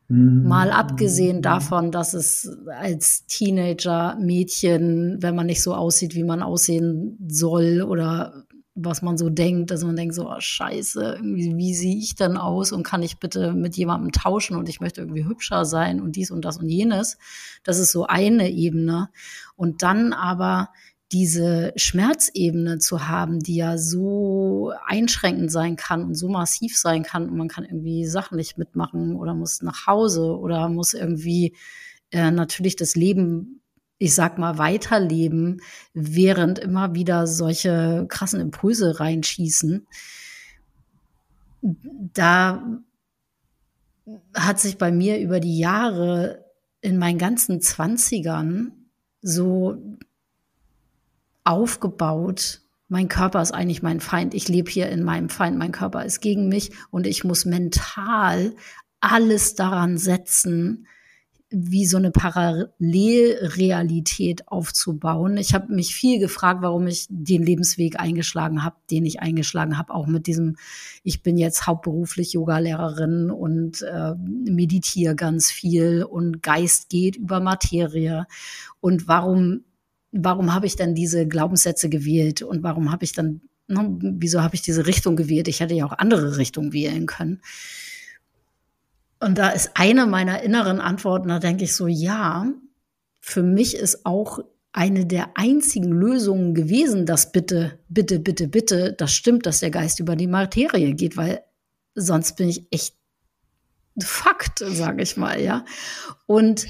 [0.07, 0.47] Mhm.
[0.47, 6.41] Mal abgesehen davon, dass es als Teenager Mädchen, wenn man nicht so aussieht, wie man
[6.41, 8.45] aussehen soll oder
[8.76, 12.36] was man so denkt, dass man denkt so, oh, scheiße, irgendwie, wie sehe ich denn
[12.36, 16.17] aus und kann ich bitte mit jemandem tauschen und ich möchte irgendwie hübscher sein und
[16.17, 17.17] dies und das und jenes.
[17.63, 19.09] Das ist so eine Ebene.
[19.55, 20.69] Und dann aber
[21.13, 27.30] diese Schmerzebene zu haben, die ja so einschränkend sein kann und so massiv sein kann
[27.30, 31.55] und man kann irgendwie Sachen nicht mitmachen oder muss nach Hause oder muss irgendwie
[32.11, 33.61] äh, natürlich das Leben
[33.97, 35.61] ich sag mal, weiterleben,
[35.93, 39.87] während immer wieder solche krassen Impulse reinschießen.
[41.61, 42.81] Da
[44.33, 46.45] hat sich bei mir über die Jahre
[46.81, 48.71] in meinen ganzen Zwanzigern
[49.21, 49.77] so
[51.43, 54.33] aufgebaut, mein Körper ist eigentlich mein Feind.
[54.33, 55.57] Ich lebe hier in meinem Feind.
[55.57, 58.55] Mein Körper ist gegen mich und ich muss mental
[58.99, 60.87] alles daran setzen,
[61.49, 65.35] wie so eine Parallelrealität aufzubauen.
[65.37, 69.93] Ich habe mich viel gefragt, warum ich den Lebensweg eingeschlagen habe, den ich eingeschlagen habe,
[69.93, 70.55] auch mit diesem,
[71.03, 78.25] ich bin jetzt hauptberuflich Yogalehrerin und äh, meditiere ganz viel und Geist geht über Materie.
[78.81, 79.65] Und warum,
[80.11, 84.55] warum habe ich dann diese Glaubenssätze gewählt und warum habe ich dann, ne, wieso habe
[84.55, 85.47] ich diese Richtung gewählt?
[85.47, 87.41] Ich hätte ja auch andere Richtungen wählen können.
[89.26, 92.45] Und da ist eine meiner inneren Antworten, da denke ich so, ja,
[93.19, 94.38] für mich ist auch
[94.71, 99.99] eine der einzigen Lösungen gewesen, dass bitte, bitte, bitte, bitte, das stimmt, dass der Geist
[99.99, 101.41] über die Materie geht, weil
[101.95, 102.93] sonst bin ich echt
[103.99, 105.65] Fakt, sage ich mal, ja.
[106.28, 106.67] Und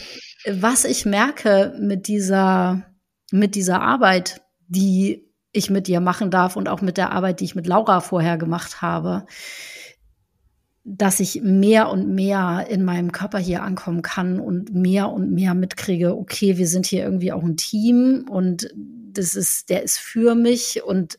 [0.48, 2.86] was ich merke mit dieser,
[3.32, 7.46] mit dieser Arbeit, die ich mit dir machen darf und auch mit der Arbeit, die
[7.46, 9.26] ich mit Laura vorher gemacht habe,
[10.88, 15.56] dass ich mehr und mehr in meinem Körper hier ankommen kann und mehr und mehr
[15.56, 20.36] mitkriege, okay, wir sind hier irgendwie auch ein Team und das ist, der ist für
[20.36, 21.18] mich und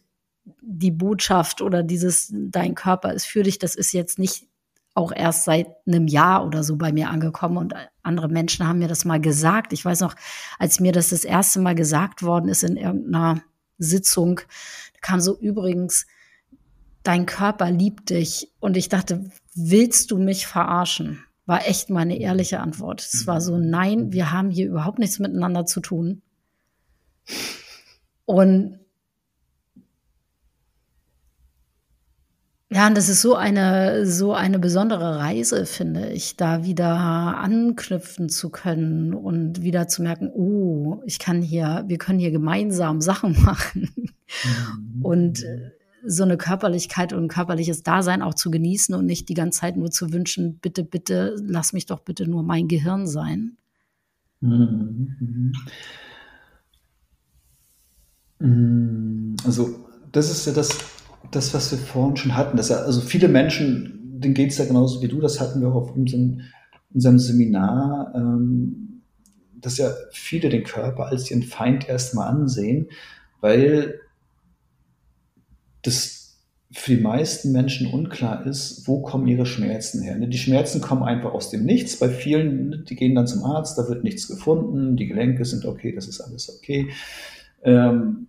[0.61, 4.47] die Botschaft oder dieses, dein Körper ist für dich, das ist jetzt nicht
[4.95, 8.89] auch erst seit einem Jahr oder so bei mir angekommen und andere Menschen haben mir
[8.89, 9.73] das mal gesagt.
[9.73, 10.15] Ich weiß noch,
[10.61, 13.43] als mir das das erste Mal gesagt worden ist in irgendeiner
[13.79, 14.41] Sitzung,
[15.01, 16.07] kam so übrigens,
[17.07, 18.53] dein Körper liebt dich.
[18.61, 21.25] Und ich dachte, willst du mich verarschen?
[21.47, 23.01] War echt meine ehrliche Antwort.
[23.01, 26.23] Es war so, nein, wir haben hier überhaupt nichts miteinander zu tun.
[28.25, 28.81] Und
[32.69, 38.29] ja, und das ist so eine, so eine besondere Reise, finde ich, da wieder anknüpfen
[38.29, 43.41] zu können und wieder zu merken, oh, ich kann hier, wir können hier gemeinsam Sachen
[43.45, 44.13] machen.
[44.95, 45.05] Mhm.
[45.05, 45.45] Und
[46.07, 49.77] so eine Körperlichkeit und ein körperliches Dasein auch zu genießen und nicht die ganze Zeit
[49.77, 53.57] nur zu wünschen, bitte, bitte, lass mich doch bitte nur mein Gehirn sein.
[54.41, 55.53] Mhm.
[58.39, 59.37] Mhm.
[59.45, 60.79] Also das ist ja das,
[61.31, 62.57] das, was wir vorhin schon hatten.
[62.57, 65.69] Dass ja, also viele Menschen, denen geht es ja genauso wie du, das hatten wir
[65.69, 66.43] auch auf unserem,
[66.93, 69.03] unserem Seminar, ähm,
[69.55, 72.89] dass ja viele den Körper als ihren Feind erstmal ansehen,
[73.41, 74.01] weil
[75.87, 76.17] das
[76.73, 80.17] für die meisten Menschen unklar ist, wo kommen ihre Schmerzen her.
[80.17, 81.97] Ne, die Schmerzen kommen einfach aus dem Nichts.
[81.97, 85.65] Bei vielen, ne, die gehen dann zum Arzt, da wird nichts gefunden, die Gelenke sind
[85.65, 86.91] okay, das ist alles okay.
[87.63, 88.27] Ähm,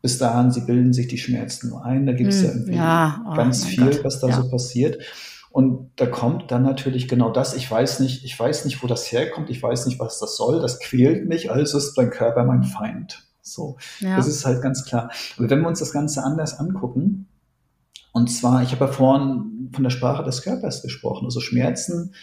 [0.00, 2.06] bis dahin, sie bilden sich die Schmerzen nur ein.
[2.06, 4.04] Da gibt es hm, ja irgendwie ja, oh ganz viel, Gott.
[4.04, 4.42] was da ja.
[4.42, 5.02] so passiert.
[5.50, 7.54] Und da kommt dann natürlich genau das.
[7.54, 9.50] Ich weiß nicht, ich weiß nicht, wo das herkommt.
[9.50, 10.60] Ich weiß nicht, was das soll.
[10.60, 11.50] Das quält mich.
[11.50, 13.24] Also ist mein Körper mein Feind.
[13.42, 14.16] So, ja.
[14.16, 15.10] das ist halt ganz klar.
[15.36, 17.28] Aber wenn wir uns das Ganze anders angucken,
[18.12, 21.24] und zwar, ich habe ja vorhin von der Sprache des Körpers gesprochen.
[21.24, 22.14] Also Schmerzen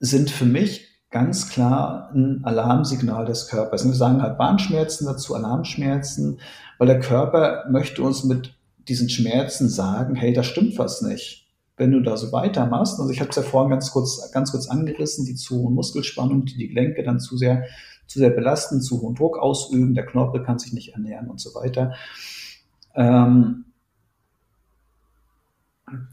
[0.00, 3.82] sind für mich ganz klar ein Alarmsignal des Körpers.
[3.82, 6.40] Und wir sagen halt Bahnschmerzen dazu, Alarmschmerzen,
[6.78, 8.54] weil der Körper möchte uns mit
[8.88, 11.46] diesen Schmerzen sagen, hey, da stimmt was nicht.
[11.76, 14.68] Wenn du da so weitermachst, also ich habe es ja vorhin ganz kurz, ganz kurz
[14.68, 17.64] angerissen, die zu hohen Muskelspannung, die die Gelenke dann zu sehr,
[18.06, 21.54] zu sehr belasten, zu hohen Druck ausüben, der Knorpel kann sich nicht ernähren und so
[21.54, 21.94] weiter.
[22.94, 23.66] Ähm,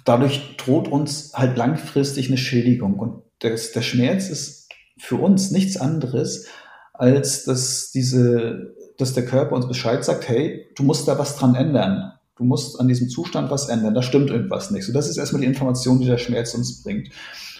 [0.05, 2.99] dadurch droht uns halt langfristig eine Schädigung.
[2.99, 6.47] Und das, der Schmerz ist für uns nichts anderes,
[6.93, 11.55] als dass diese, dass der Körper uns Bescheid sagt, hey, du musst da was dran
[11.55, 12.13] ändern.
[12.35, 13.93] Du musst an diesem Zustand was ändern.
[13.93, 14.85] Da stimmt irgendwas nicht.
[14.85, 17.09] So, das ist erstmal die Information, die der Schmerz uns bringt.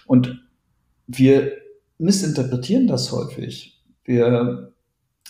[0.06, 0.44] Und
[1.08, 1.52] wir
[1.98, 3.73] missinterpretieren das häufig.
[4.04, 4.74] Wir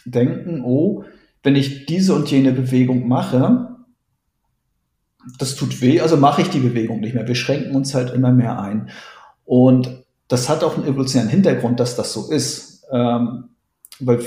[0.06, 1.04] denken, oh,
[1.44, 3.70] wenn ich diese und jene Bewegung mache,
[5.40, 7.28] das tut weh, also mache ich die Bewegung nicht mehr.
[7.28, 8.90] Wir schränken uns halt immer mehr ein.
[9.46, 12.84] Und das hat auch einen evolutionären Hintergrund, dass das so ist.
[12.92, 13.50] Ähm,
[14.00, 14.20] weil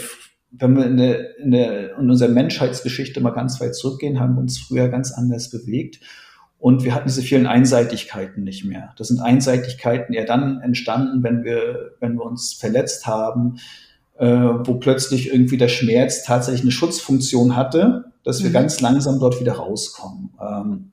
[0.50, 4.40] wenn wir in, der, in, der, in unserer Menschheitsgeschichte mal ganz weit zurückgehen, haben wir
[4.40, 6.00] uns früher ganz anders bewegt.
[6.58, 8.94] Und wir hatten diese vielen Einseitigkeiten nicht mehr.
[8.96, 13.58] Das sind Einseitigkeiten eher dann entstanden, wenn wir, wenn wir uns verletzt haben,
[14.18, 18.54] äh, wo plötzlich irgendwie der Schmerz tatsächlich eine Schutzfunktion hatte, dass wir mhm.
[18.54, 20.30] ganz langsam dort wieder rauskommen.
[20.40, 20.92] Ähm,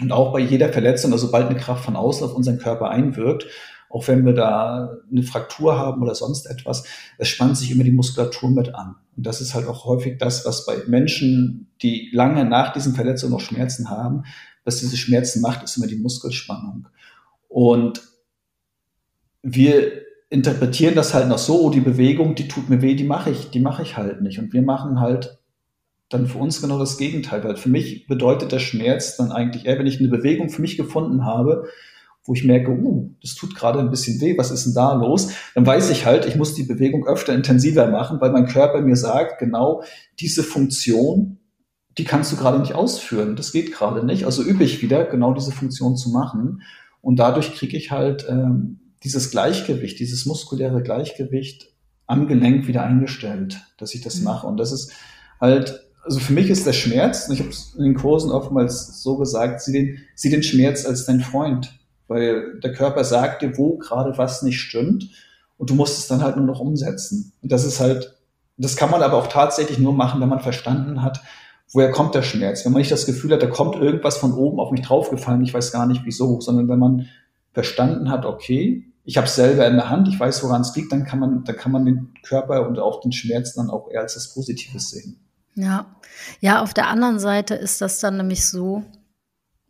[0.00, 3.46] und auch bei jeder Verletzung, also sobald eine Kraft von außen auf unseren Körper einwirkt,
[3.88, 6.84] auch wenn wir da eine Fraktur haben oder sonst etwas,
[7.16, 8.96] es spannt sich immer die Muskulatur mit an.
[9.16, 13.32] Und das ist halt auch häufig das, was bei Menschen, die lange nach diesen Verletzungen
[13.32, 14.24] noch Schmerzen haben,
[14.64, 16.88] was diese Schmerzen macht, ist immer die Muskelspannung.
[17.48, 18.02] Und
[19.42, 19.92] wir
[20.34, 23.50] interpretieren das halt noch so, oh, die Bewegung, die tut mir weh, die mache ich,
[23.50, 24.40] die mache ich halt nicht.
[24.40, 25.38] Und wir machen halt
[26.08, 29.78] dann für uns genau das Gegenteil, weil für mich bedeutet der Schmerz dann eigentlich eher,
[29.78, 31.68] wenn ich eine Bewegung für mich gefunden habe,
[32.24, 35.30] wo ich merke, uh, das tut gerade ein bisschen weh, was ist denn da los?
[35.54, 38.96] Dann weiß ich halt, ich muss die Bewegung öfter intensiver machen, weil mein Körper mir
[38.96, 39.84] sagt, genau
[40.18, 41.38] diese Funktion,
[41.96, 43.36] die kannst du gerade nicht ausführen.
[43.36, 44.24] Das geht gerade nicht.
[44.24, 46.62] Also übe ich wieder, genau diese Funktion zu machen.
[47.02, 51.70] Und dadurch kriege ich halt ähm, dieses Gleichgewicht, dieses muskuläre Gleichgewicht
[52.06, 54.24] am Gelenk wieder eingestellt, dass ich das mhm.
[54.24, 54.46] mache.
[54.46, 54.92] Und das ist
[55.40, 59.02] halt, also für mich ist der Schmerz, und ich habe es in den Kursen oftmals
[59.02, 61.78] so gesagt, sieh den, sieh den Schmerz als dein Freund
[62.08, 65.10] weil der Körper sagt dir, wo gerade was nicht stimmt
[65.58, 67.32] und du musst es dann halt nur noch umsetzen.
[67.42, 68.16] Und das ist halt,
[68.56, 71.22] das kann man aber auch tatsächlich nur machen, wenn man verstanden hat,
[71.72, 72.64] woher kommt der Schmerz.
[72.64, 75.54] Wenn man nicht das Gefühl hat, da kommt irgendwas von oben auf mich draufgefallen, ich
[75.54, 77.08] weiß gar nicht wieso, sondern wenn man
[77.52, 80.90] verstanden hat, okay, ich habe es selber in der Hand, ich weiß, woran es liegt,
[80.90, 84.00] dann kann man, dann kann man den Körper und auch den Schmerz dann auch eher
[84.00, 85.20] als das Positives sehen.
[85.54, 85.94] Ja,
[86.40, 88.82] ja, auf der anderen Seite ist das dann nämlich so,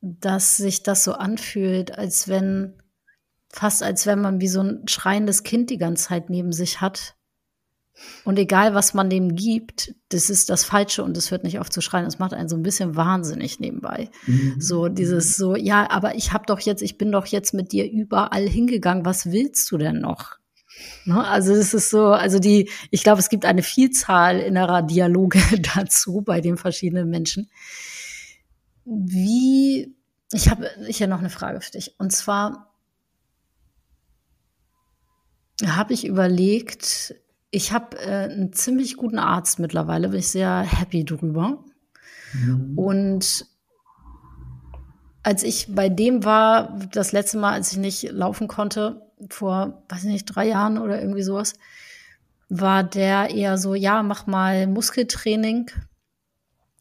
[0.00, 2.74] dass sich das so anfühlt, als wenn,
[3.50, 7.16] fast als wenn man wie so ein schreiendes Kind die ganze Zeit neben sich hat.
[8.24, 11.70] Und egal, was man dem gibt, das ist das Falsche und es hört nicht auf
[11.70, 12.06] zu schreien.
[12.06, 14.10] Es macht einen so ein bisschen wahnsinnig nebenbei.
[14.26, 14.56] Mhm.
[14.58, 17.88] So dieses so, ja, aber ich habe doch jetzt, ich bin doch jetzt mit dir
[17.90, 19.04] überall hingegangen.
[19.04, 20.38] Was willst du denn noch?
[21.04, 21.24] Ne?
[21.24, 25.40] Also es ist so, also die, ich glaube, es gibt eine Vielzahl innerer Dialoge
[25.74, 27.50] dazu bei den verschiedenen Menschen.
[28.84, 29.94] Wie,
[30.32, 31.94] ich habe hier noch eine Frage für dich.
[31.98, 32.74] Und zwar
[35.64, 37.14] habe ich überlegt,
[37.54, 41.64] ich habe äh, einen ziemlich guten Arzt mittlerweile, bin ich sehr happy drüber.
[42.32, 42.76] Mhm.
[42.76, 43.46] Und
[45.22, 50.04] als ich bei dem war, das letzte Mal, als ich nicht laufen konnte, vor, weiß
[50.04, 51.54] ich nicht, drei Jahren oder irgendwie sowas,
[52.48, 55.70] war der eher so, ja, mach mal Muskeltraining,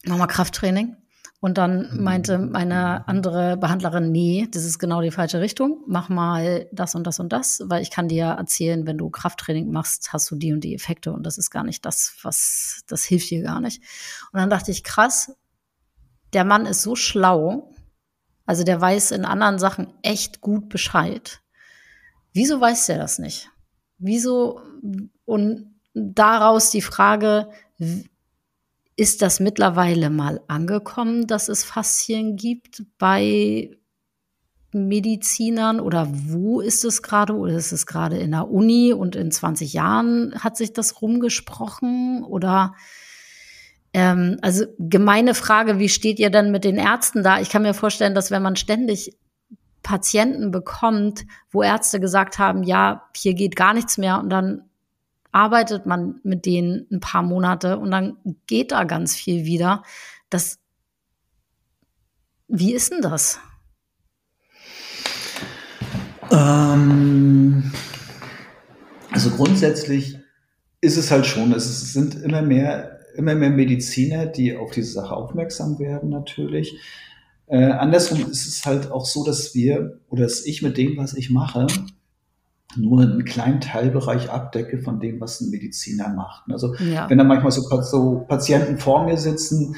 [0.06, 0.98] mach mal Krafttraining.
[1.44, 2.52] Und dann meinte mhm.
[2.52, 5.84] meine andere Behandlerin, nee, das ist genau die falsche Richtung.
[5.88, 9.70] Mach mal das und das und das, weil ich kann dir erzählen, wenn du Krafttraining
[9.70, 13.04] machst, hast du die und die Effekte und das ist gar nicht das, was, das
[13.04, 13.84] hilft dir gar nicht.
[14.32, 15.36] Und dann dachte ich, krass,
[16.32, 17.76] der Mann ist so schlau,
[18.46, 21.42] also der weiß in anderen Sachen echt gut Bescheid.
[22.32, 23.50] Wieso weiß der das nicht?
[23.98, 24.62] Wieso?
[25.26, 27.50] Und daraus die Frage,
[28.96, 33.72] ist das mittlerweile mal angekommen, dass es Faszien gibt bei
[34.74, 37.34] Medizinern oder wo ist es gerade?
[37.34, 42.24] Oder ist es gerade in der Uni und in 20 Jahren hat sich das rumgesprochen?
[42.24, 42.74] Oder
[43.94, 47.40] ähm, also gemeine Frage, wie steht ihr denn mit den Ärzten da?
[47.40, 49.16] Ich kann mir vorstellen, dass wenn man ständig
[49.84, 54.70] Patienten bekommt, wo Ärzte gesagt haben, ja, hier geht gar nichts mehr und dann
[55.34, 58.18] arbeitet man mit denen ein paar Monate und dann
[58.48, 59.84] geht da ganz viel wieder.
[60.30, 60.60] Das,
[62.48, 63.40] wie ist denn das?
[66.32, 67.72] Ähm,
[69.12, 70.18] also grundsätzlich
[70.82, 75.16] ist es halt schon, es sind immer mehr, immer mehr Mediziner, die auf diese Sache
[75.16, 76.78] aufmerksam werden natürlich.
[77.48, 81.14] Äh, andersrum ist es halt auch so, dass wir oder dass ich mit dem, was
[81.14, 81.68] ich mache,
[82.78, 86.44] nur einen kleinen Teilbereich abdecke von dem, was ein Mediziner macht.
[86.52, 87.10] Also ja.
[87.10, 89.76] wenn da manchmal so, so, Patienten vor mir sitzen,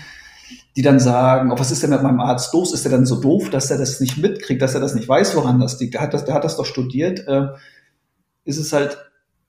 [0.76, 2.74] die dann sagen, oh, was ist denn mit meinem Arzt los?
[2.74, 5.36] Ist er dann so doof, dass er das nicht mitkriegt, dass er das nicht weiß,
[5.36, 5.94] woran das liegt?
[5.94, 7.28] Der hat das, der hat das doch studiert.
[7.28, 7.48] Äh,
[8.44, 8.98] ist es halt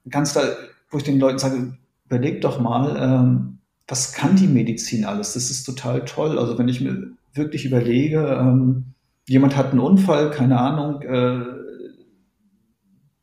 [0.08, 0.42] ganz da,
[0.90, 1.76] wo ich den Leuten sage,
[2.06, 5.34] überleg doch mal, ähm, was kann die Medizin alles?
[5.34, 6.38] Das ist total toll.
[6.38, 8.94] Also wenn ich mir wirklich überlege, ähm,
[9.28, 11.55] jemand hat einen Unfall, keine Ahnung, äh,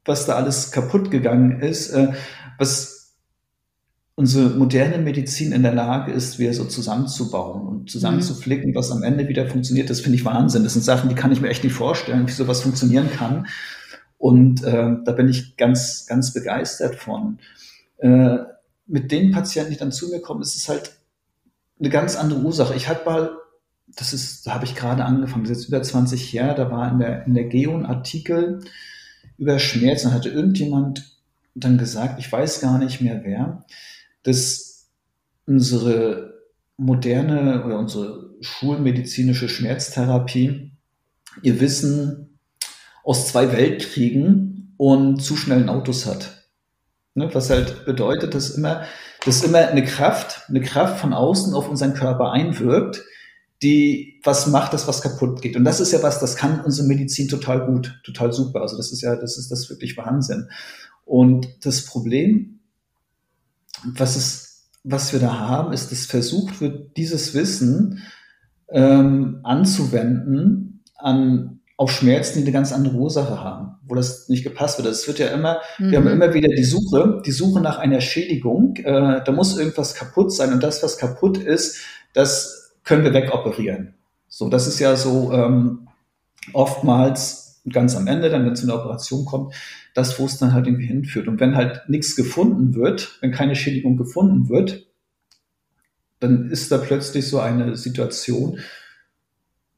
[0.05, 2.13] was da alles kaputt gegangen ist, äh,
[2.57, 2.93] was
[4.15, 8.75] unsere moderne Medizin in der Lage ist, wieder so zusammenzubauen und zusammenzuflicken, mhm.
[8.75, 10.63] was am Ende wieder funktioniert, das finde ich Wahnsinn.
[10.63, 13.47] Das sind Sachen, die kann ich mir echt nicht vorstellen, wie sowas funktionieren kann.
[14.17, 17.39] Und äh, da bin ich ganz, ganz begeistert von.
[17.97, 18.37] Äh,
[18.85, 20.95] mit den Patienten, die dann zu mir kommen, ist es halt
[21.79, 22.75] eine ganz andere Ursache.
[22.75, 23.31] Ich hatte mal,
[23.95, 26.91] das ist, da habe ich gerade angefangen, das ist jetzt über 20 Jahre, da war
[26.91, 28.61] in der, in der Geo ein Artikel
[29.37, 31.17] über Schmerzen, hatte irgendjemand
[31.55, 33.65] dann gesagt, ich weiß gar nicht mehr wer,
[34.23, 34.89] dass
[35.45, 36.33] unsere
[36.77, 40.71] moderne oder unsere schulmedizinische Schmerztherapie
[41.41, 42.39] ihr Wissen
[43.03, 46.43] aus zwei Weltkriegen und zu schnellen Autos hat.
[47.15, 48.85] Ne, was halt bedeutet, dass immer,
[49.23, 53.03] dass immer eine Kraft, eine Kraft von außen auf unseren Körper einwirkt,
[53.63, 55.55] die was macht, dass was kaputt geht.
[55.55, 58.61] Und das ist ja was, das kann unsere Medizin total gut, total super.
[58.61, 60.49] Also das ist ja, das ist das wirklich Wahnsinn.
[61.05, 62.59] Und das Problem,
[63.83, 68.01] was es, was wir da haben, ist, dass versucht wird, dieses Wissen
[68.69, 74.77] ähm, anzuwenden an auf Schmerzen, die eine ganz andere Ursache haben, wo das nicht gepasst
[74.77, 74.87] wird.
[74.87, 75.91] Es wird ja immer, mhm.
[75.91, 76.11] wir haben mhm.
[76.11, 78.75] immer wieder die Suche, die Suche nach einer Schädigung.
[78.77, 81.79] Äh, da muss irgendwas kaputt sein und das, was kaputt ist,
[82.13, 83.95] das können wir wegoperieren.
[84.27, 85.87] So, das ist ja so ähm,
[86.53, 89.53] oftmals ganz am Ende, dann wenn es zu einer Operation kommt,
[89.93, 91.27] das, wo es dann halt irgendwie hinführt.
[91.27, 94.87] Und wenn halt nichts gefunden wird, wenn keine Schädigung gefunden wird,
[96.19, 98.59] dann ist da plötzlich so eine Situation,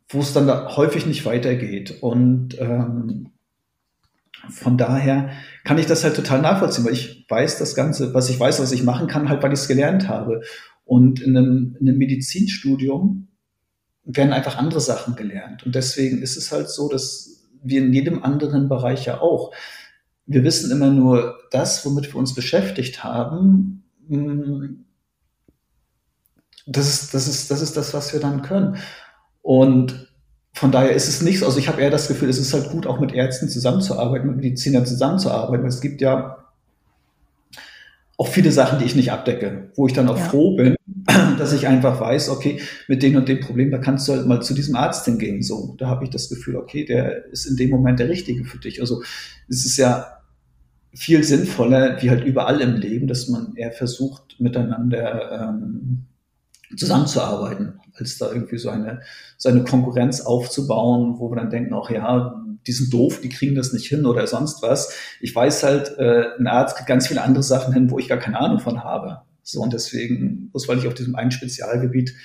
[0.10, 2.02] wo es dann da häufig nicht weitergeht.
[2.02, 3.32] Und ähm,
[4.50, 5.32] von daher
[5.64, 8.72] kann ich das halt total nachvollziehen, weil ich weiß das Ganze, was ich weiß, was
[8.72, 10.42] ich machen kann, halt, weil ich es gelernt habe.
[10.86, 13.28] Und in einem, in einem Medizinstudium
[14.06, 15.66] werden einfach andere Sachen gelernt.
[15.66, 19.52] Und deswegen ist es halt so, dass wir in jedem anderen Bereich ja auch,
[20.28, 23.84] wir wissen immer nur das, womit wir uns beschäftigt haben.
[24.08, 24.86] Hm,
[26.68, 28.78] das ist, das ist, das ist das, was wir dann können.
[29.42, 30.12] Und
[30.54, 32.70] von daher ist es nicht so, also ich habe eher das Gefühl, es ist halt
[32.70, 35.66] gut, auch mit Ärzten zusammenzuarbeiten, mit Medizinern zusammenzuarbeiten.
[35.66, 36.45] Es gibt ja
[38.18, 40.24] auch viele Sachen, die ich nicht abdecke, wo ich dann auch ja.
[40.24, 40.76] froh bin,
[41.38, 44.42] dass ich einfach weiß, okay, mit dem und dem Problem, da kannst du halt mal
[44.42, 45.42] zu diesem Arzt hingehen.
[45.42, 48.58] So, da habe ich das Gefühl, okay, der ist in dem Moment der Richtige für
[48.58, 48.80] dich.
[48.80, 49.04] Also
[49.50, 50.08] es ist ja
[50.94, 56.06] viel sinnvoller, wie halt überall im Leben, dass man eher versucht, miteinander ähm,
[56.78, 59.02] zusammenzuarbeiten, als da irgendwie so eine,
[59.38, 63.56] so eine Konkurrenz aufzubauen, wo wir dann denken, auch ja, die sind doof, die kriegen
[63.56, 64.94] das nicht hin oder sonst was.
[65.22, 68.18] Ich weiß halt, äh, ein Arzt kriegt ganz viele andere Sachen hin, wo ich gar
[68.18, 69.22] keine Ahnung von habe.
[69.44, 72.16] So, und deswegen, bloß weil ich auf diesem einen Spezialgebiet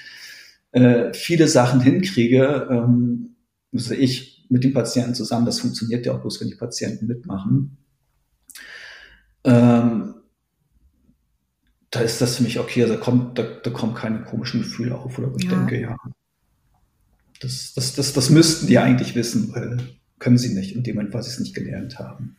[0.73, 3.37] äh, viele Sachen hinkriege, ähm,
[3.73, 7.77] also ich mit den Patienten zusammen, das funktioniert ja auch bloß, wenn die Patienten mitmachen.
[9.45, 10.15] Ähm,
[11.91, 14.97] da ist das für mich okay, also da, kommt, da, da kommen keine komischen Gefühle
[14.97, 15.51] auf, oder ich ja.
[15.51, 15.97] denke, ja,
[17.41, 19.79] das, das, das, das müssten die eigentlich wissen, weil
[20.21, 22.37] können sie nicht in dem Moment, weil sie es nicht gelernt haben.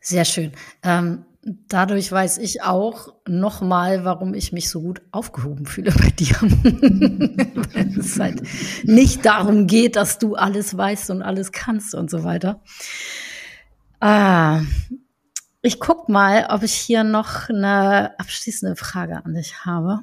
[0.00, 0.52] Sehr schön.
[0.82, 1.24] Ähm,
[1.68, 6.34] dadurch weiß ich auch nochmal, warum ich mich so gut aufgehoben fühle bei dir.
[7.74, 8.42] weil es halt
[8.84, 12.62] nicht darum geht, dass du alles weißt und alles kannst und so weiter.
[14.00, 14.62] Ah,
[15.62, 20.00] ich guck mal, ob ich hier noch eine abschließende Frage an dich habe.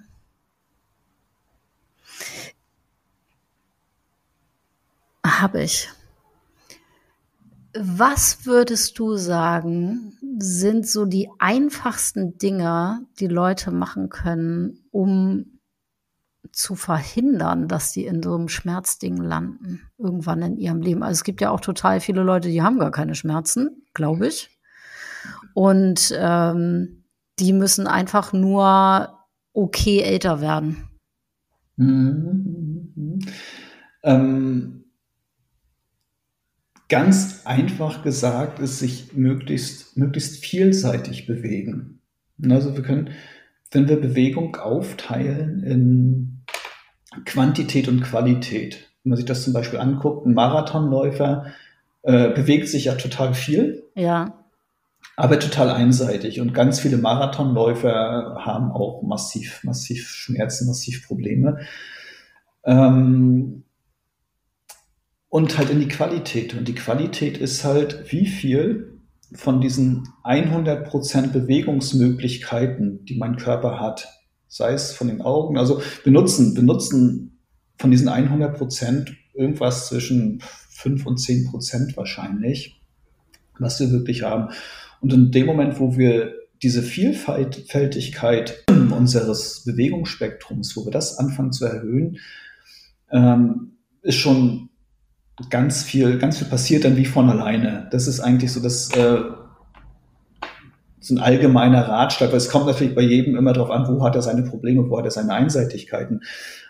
[5.24, 5.88] Habe ich.
[7.74, 15.60] Was würdest du sagen, sind so die einfachsten Dinge, die Leute machen können, um
[16.52, 21.04] zu verhindern, dass sie in so einem Schmerzding landen, irgendwann in ihrem Leben?
[21.04, 24.50] Also es gibt ja auch total viele Leute, die haben gar keine Schmerzen, glaube ich.
[25.54, 27.06] Und ähm,
[27.40, 29.18] die müssen einfach nur
[29.54, 30.90] okay älter werden.
[31.78, 33.20] Mhm.
[34.04, 34.81] Ähm,
[36.92, 42.02] ganz einfach gesagt ist, sich möglichst, möglichst vielseitig bewegen.
[42.50, 43.12] Also wir können,
[43.72, 46.44] wenn wir Bewegung aufteilen in
[47.24, 51.54] Quantität und Qualität, wenn man sich das zum Beispiel anguckt, ein Marathonläufer
[52.02, 53.84] äh, bewegt sich ja total viel.
[53.96, 54.34] Ja.
[55.16, 56.42] Aber total einseitig.
[56.42, 61.60] Und ganz viele Marathonläufer haben auch massiv, massiv Schmerzen, massiv Probleme.
[62.66, 63.64] Ähm,
[65.32, 66.54] und halt in die Qualität.
[66.54, 69.00] Und die Qualität ist halt, wie viel
[69.34, 74.10] von diesen 100% Bewegungsmöglichkeiten, die mein Körper hat,
[74.50, 77.40] sei es von den Augen, also benutzen, benutzen
[77.78, 82.82] von diesen 100% irgendwas zwischen 5 und 10% wahrscheinlich,
[83.58, 84.50] was wir wirklich haben.
[85.00, 91.64] Und in dem Moment, wo wir diese Vielfältigkeit unseres Bewegungsspektrums, wo wir das anfangen zu
[91.64, 92.18] erhöhen,
[93.14, 94.71] ähm, ist schon
[95.50, 97.88] ganz viel, ganz viel passiert dann wie von alleine.
[97.92, 99.22] Das ist eigentlich so das, äh,
[101.00, 104.16] so ein allgemeiner Ratschlag, weil es kommt natürlich bei jedem immer darauf an, wo hat
[104.16, 106.22] er seine Probleme, wo hat er seine Einseitigkeiten.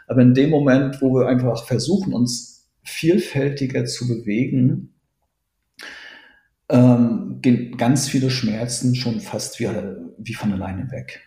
[0.08, 4.94] Aber in dem Moment, wo wir einfach versuchen, uns vielfältiger zu bewegen,
[6.70, 9.70] ähm, gehen ganz viele Schmerzen schon fast wie,
[10.18, 11.22] wie von alleine weg.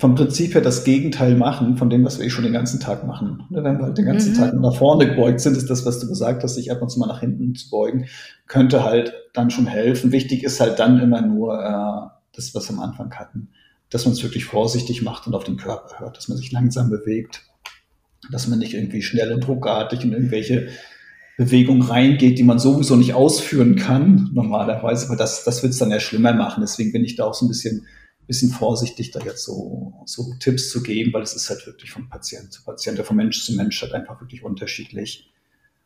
[0.00, 3.06] Vom Prinzip her das Gegenteil machen von dem, was wir eh schon den ganzen Tag
[3.06, 3.44] machen.
[3.50, 4.38] Ne, wenn wir halt den ganzen mhm.
[4.38, 6.98] Tag nach vorne gebeugt sind, ist das, was du gesagt hast, sich ab und zu
[6.98, 8.06] mal nach hinten zu beugen,
[8.46, 10.10] könnte halt dann schon helfen.
[10.10, 13.50] Wichtig ist halt dann immer nur äh, das, was wir am Anfang hatten,
[13.90, 16.88] dass man es wirklich vorsichtig macht und auf den Körper hört, dass man sich langsam
[16.88, 17.42] bewegt,
[18.32, 20.68] dass man nicht irgendwie schnell und ruckartig in irgendwelche
[21.36, 25.90] Bewegungen reingeht, die man sowieso nicht ausführen kann, normalerweise, aber das, das wird es dann
[25.90, 26.62] ja schlimmer machen.
[26.62, 27.86] Deswegen bin ich da auch so ein bisschen
[28.30, 32.08] bisschen vorsichtig, da jetzt so, so Tipps zu geben, weil es ist halt wirklich von
[32.08, 35.32] Patient zu Patient, von Mensch zu Mensch halt einfach wirklich unterschiedlich,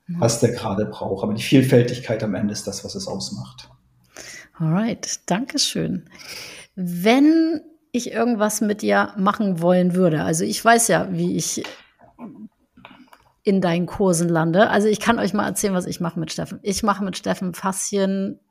[0.07, 0.20] mhm.
[0.20, 1.24] was der gerade braucht.
[1.24, 3.70] Aber die Vielfältigkeit am Ende ist das, was es ausmacht.
[4.59, 6.05] Alright, Dankeschön.
[6.74, 11.62] Wenn ich irgendwas mit dir machen wollen würde, also ich weiß ja, wie ich
[13.42, 14.68] in deinen Kursen lande.
[14.68, 16.61] Also ich kann euch mal erzählen, was ich mache mit Steffen.
[16.62, 17.55] Ich mache mit Steffen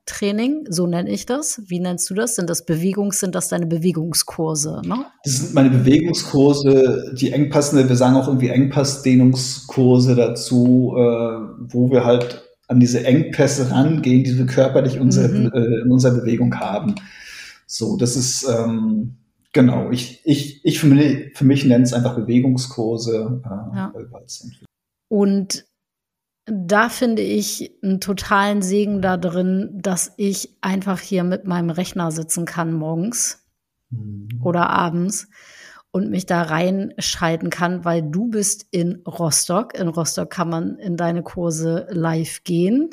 [0.06, 1.62] Faszientraining, so nenne ich das.
[1.68, 2.36] Wie nennst du das?
[2.36, 4.82] Sind das Bewegungs, sind das deine Bewegungskurse?
[4.86, 5.06] Ne?
[5.24, 11.02] Das sind meine Bewegungskurse, die engpassende, wir sagen auch irgendwie Engpassdehnungskurse dazu, äh,
[11.70, 15.52] wo wir halt an diese Engpässe rangehen, die wir körperlich unser, mhm.
[15.54, 16.96] äh, in unserer Bewegung haben.
[17.68, 19.18] So, das ist ähm,
[19.52, 19.92] genau.
[19.92, 23.94] Ich, ich, ich für mich, für mich nenne es einfach Bewegungskurse, äh, ja.
[25.10, 25.66] und
[26.46, 32.12] da finde ich einen totalen Segen da drin, dass ich einfach hier mit meinem Rechner
[32.12, 33.46] sitzen kann morgens
[33.90, 34.42] mhm.
[34.42, 35.30] oder abends
[35.92, 39.78] und mich da reinschalten kann, weil du bist in Rostock.
[39.78, 42.90] In Rostock kann man in deine Kurse live gehen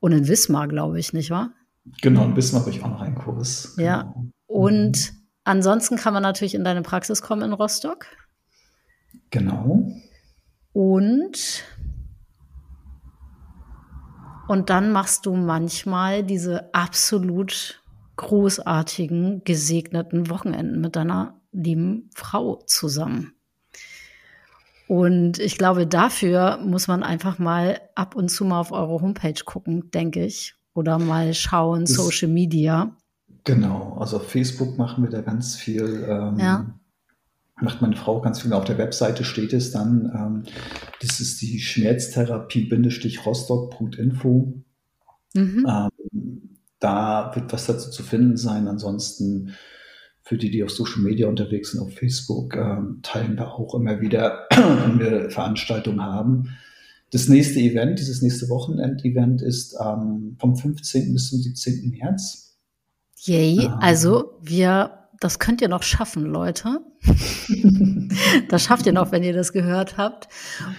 [0.00, 1.52] und in Wismar, glaube ich, nicht wahr?
[2.00, 3.74] Genau, in Wismar habe ich auch noch einen Kurs.
[3.76, 3.88] Genau.
[3.88, 4.14] Ja.
[4.46, 5.26] Und mhm.
[5.44, 8.06] ansonsten kann man natürlich in deine Praxis kommen in Rostock.
[9.30, 9.90] Genau.
[10.72, 11.64] Und
[14.48, 17.82] und dann machst du manchmal diese absolut
[18.16, 23.34] großartigen, gesegneten Wochenenden mit deiner lieben Frau zusammen.
[24.88, 29.44] Und ich glaube, dafür muss man einfach mal ab und zu mal auf eure Homepage
[29.44, 30.54] gucken, denke ich.
[30.72, 32.96] Oder mal schauen, das, Social Media.
[33.44, 36.06] Genau, also auf Facebook machen wir da ganz viel.
[36.08, 36.77] Ähm, ja
[37.60, 38.52] macht meine Frau ganz viel.
[38.52, 40.42] Auf der Webseite steht es dann, ähm,
[41.00, 44.54] das ist die Schmerztherapie-rostock.info.
[45.34, 45.66] Mhm.
[45.68, 45.90] Ähm,
[46.80, 48.68] da wird was dazu zu finden sein.
[48.68, 49.54] Ansonsten
[50.22, 54.00] für die, die auf Social Media unterwegs sind, auf Facebook, ähm, teilen wir auch immer
[54.00, 56.50] wieder, wenn wir Veranstaltungen haben.
[57.10, 61.14] Das nächste Event, dieses nächste Wochenend-Event ist ähm, vom 15.
[61.14, 61.90] bis zum 17.
[61.90, 62.58] März.
[63.16, 66.80] Yay, ähm, also wir das könnt ihr noch schaffen, Leute.
[68.48, 70.28] das schafft ihr noch, wenn ihr das gehört habt.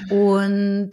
[0.10, 0.92] Und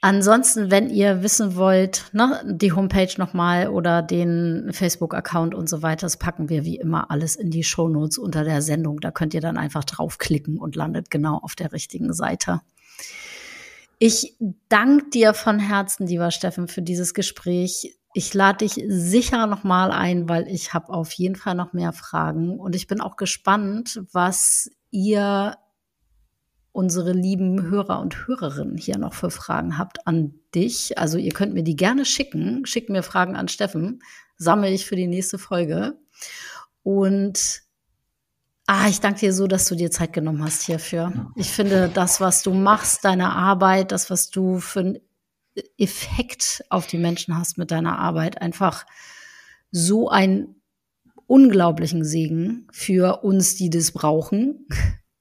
[0.00, 6.06] ansonsten, wenn ihr wissen wollt, ne, die Homepage nochmal oder den Facebook-Account und so weiter,
[6.06, 9.00] das packen wir wie immer alles in die Shownotes unter der Sendung.
[9.00, 12.62] Da könnt ihr dann einfach draufklicken und landet genau auf der richtigen Seite.
[13.98, 14.36] Ich
[14.68, 17.98] danke dir von Herzen, lieber Steffen, für dieses Gespräch.
[18.16, 21.92] Ich lade dich sicher noch mal ein, weil ich habe auf jeden Fall noch mehr
[21.92, 25.58] Fragen und ich bin auch gespannt, was ihr
[26.72, 30.96] unsere lieben Hörer und Hörerinnen hier noch für Fragen habt an dich.
[30.96, 32.64] Also ihr könnt mir die gerne schicken.
[32.64, 34.00] Schickt mir Fragen an Steffen,
[34.38, 35.98] sammle ich für die nächste Folge.
[36.82, 37.66] Und
[38.68, 41.12] Ah, ich danke dir so, dass du dir Zeit genommen hast hierfür.
[41.36, 44.98] Ich finde, das, was du machst, deine Arbeit, das, was du für einen
[45.78, 48.86] Effekt auf die Menschen hast mit deiner Arbeit, einfach
[49.70, 50.56] so einen
[51.26, 54.66] unglaublichen Segen für uns, die das brauchen.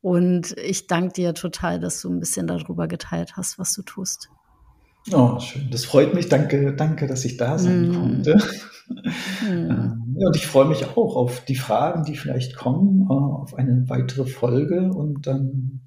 [0.02, 4.30] Und ich danke dir total, dass du ein bisschen darüber geteilt hast, was du tust.
[5.12, 5.70] Oh, schön.
[5.72, 6.30] Das freut mich.
[6.30, 7.94] Danke, danke, dass ich da sein mm.
[7.94, 8.38] konnte.
[9.48, 10.02] Mm.
[10.18, 13.90] Ja, und ich freue mich auch auf die Fragen, die vielleicht kommen, äh, auf eine
[13.90, 15.82] weitere Folge und dann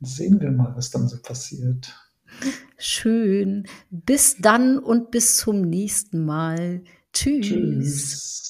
[0.00, 1.94] sehen wir mal, was dann so passiert.
[2.76, 3.66] Schön.
[3.90, 6.82] Bis dann und bis zum nächsten Mal.
[7.12, 7.48] Tschüss.
[7.48, 8.42] Tschüss.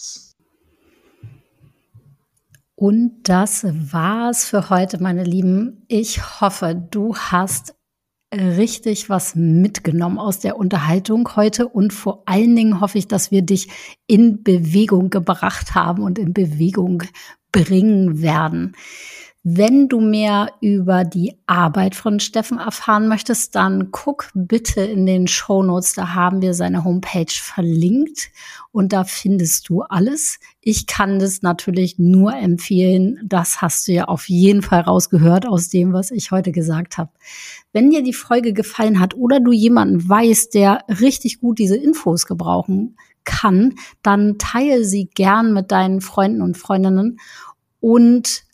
[2.75, 5.85] Und das war's für heute, meine Lieben.
[5.87, 7.77] Ich hoffe, du hast
[8.35, 13.43] richtig was mitgenommen aus der Unterhaltung heute und vor allen Dingen hoffe ich, dass wir
[13.43, 13.69] dich
[14.07, 17.03] in Bewegung gebracht haben und in Bewegung
[17.53, 18.75] bringen werden.
[19.45, 25.27] Wenn du mehr über die Arbeit von Steffen erfahren möchtest, dann guck bitte in den
[25.27, 25.95] Show Notes.
[25.95, 28.31] Da haben wir seine Homepage verlinkt
[28.71, 30.39] und da findest du alles.
[30.61, 33.19] Ich kann das natürlich nur empfehlen.
[33.25, 37.11] Das hast du ja auf jeden Fall rausgehört aus dem, was ich heute gesagt habe.
[37.73, 42.27] Wenn dir die Folge gefallen hat oder du jemanden weißt, der richtig gut diese Infos
[42.27, 43.75] gebrauchen kann,
[44.05, 47.19] dann teile sie gern mit deinen Freunden und Freundinnen
[47.81, 48.45] und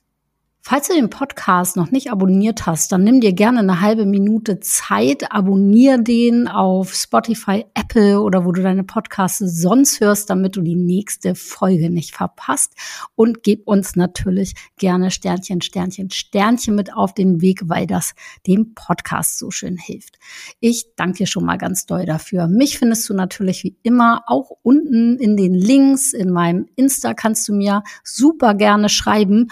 [0.71, 4.61] Falls du den Podcast noch nicht abonniert hast, dann nimm dir gerne eine halbe Minute
[4.61, 10.61] Zeit, abonnier den auf Spotify, Apple oder wo du deine Podcasts sonst hörst, damit du
[10.61, 12.75] die nächste Folge nicht verpasst.
[13.15, 18.15] Und gib uns natürlich gerne Sternchen, Sternchen, Sternchen mit auf den Weg, weil das
[18.47, 20.19] dem Podcast so schön hilft.
[20.61, 22.47] Ich danke dir schon mal ganz doll dafür.
[22.47, 27.49] Mich findest du natürlich wie immer auch unten in den Links in meinem Insta kannst
[27.49, 29.49] du mir super gerne schreiben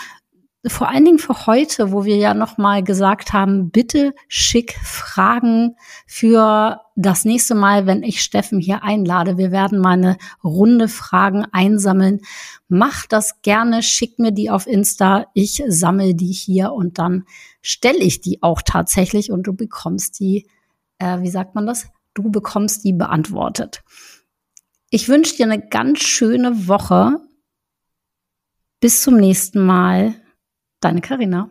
[0.69, 6.81] vor allen Dingen für heute, wo wir ja nochmal gesagt haben, bitte schick Fragen für
[6.97, 9.39] das nächste Mal, wenn ich Steffen hier einlade.
[9.39, 12.21] Wir werden mal eine Runde Fragen einsammeln.
[12.69, 15.27] Mach das gerne, schick mir die auf Insta.
[15.35, 17.25] Ich sammle die hier und dann
[17.63, 20.49] stelle ich die auch tatsächlich und du bekommst die,
[20.99, 21.87] äh, wie sagt man das?
[22.15, 23.83] Du bekommst die beantwortet.
[24.91, 27.21] Ich wünsche dir eine ganz schöne Woche.
[28.81, 30.15] Bis zum nächsten Mal.
[30.81, 31.51] Deine Karina.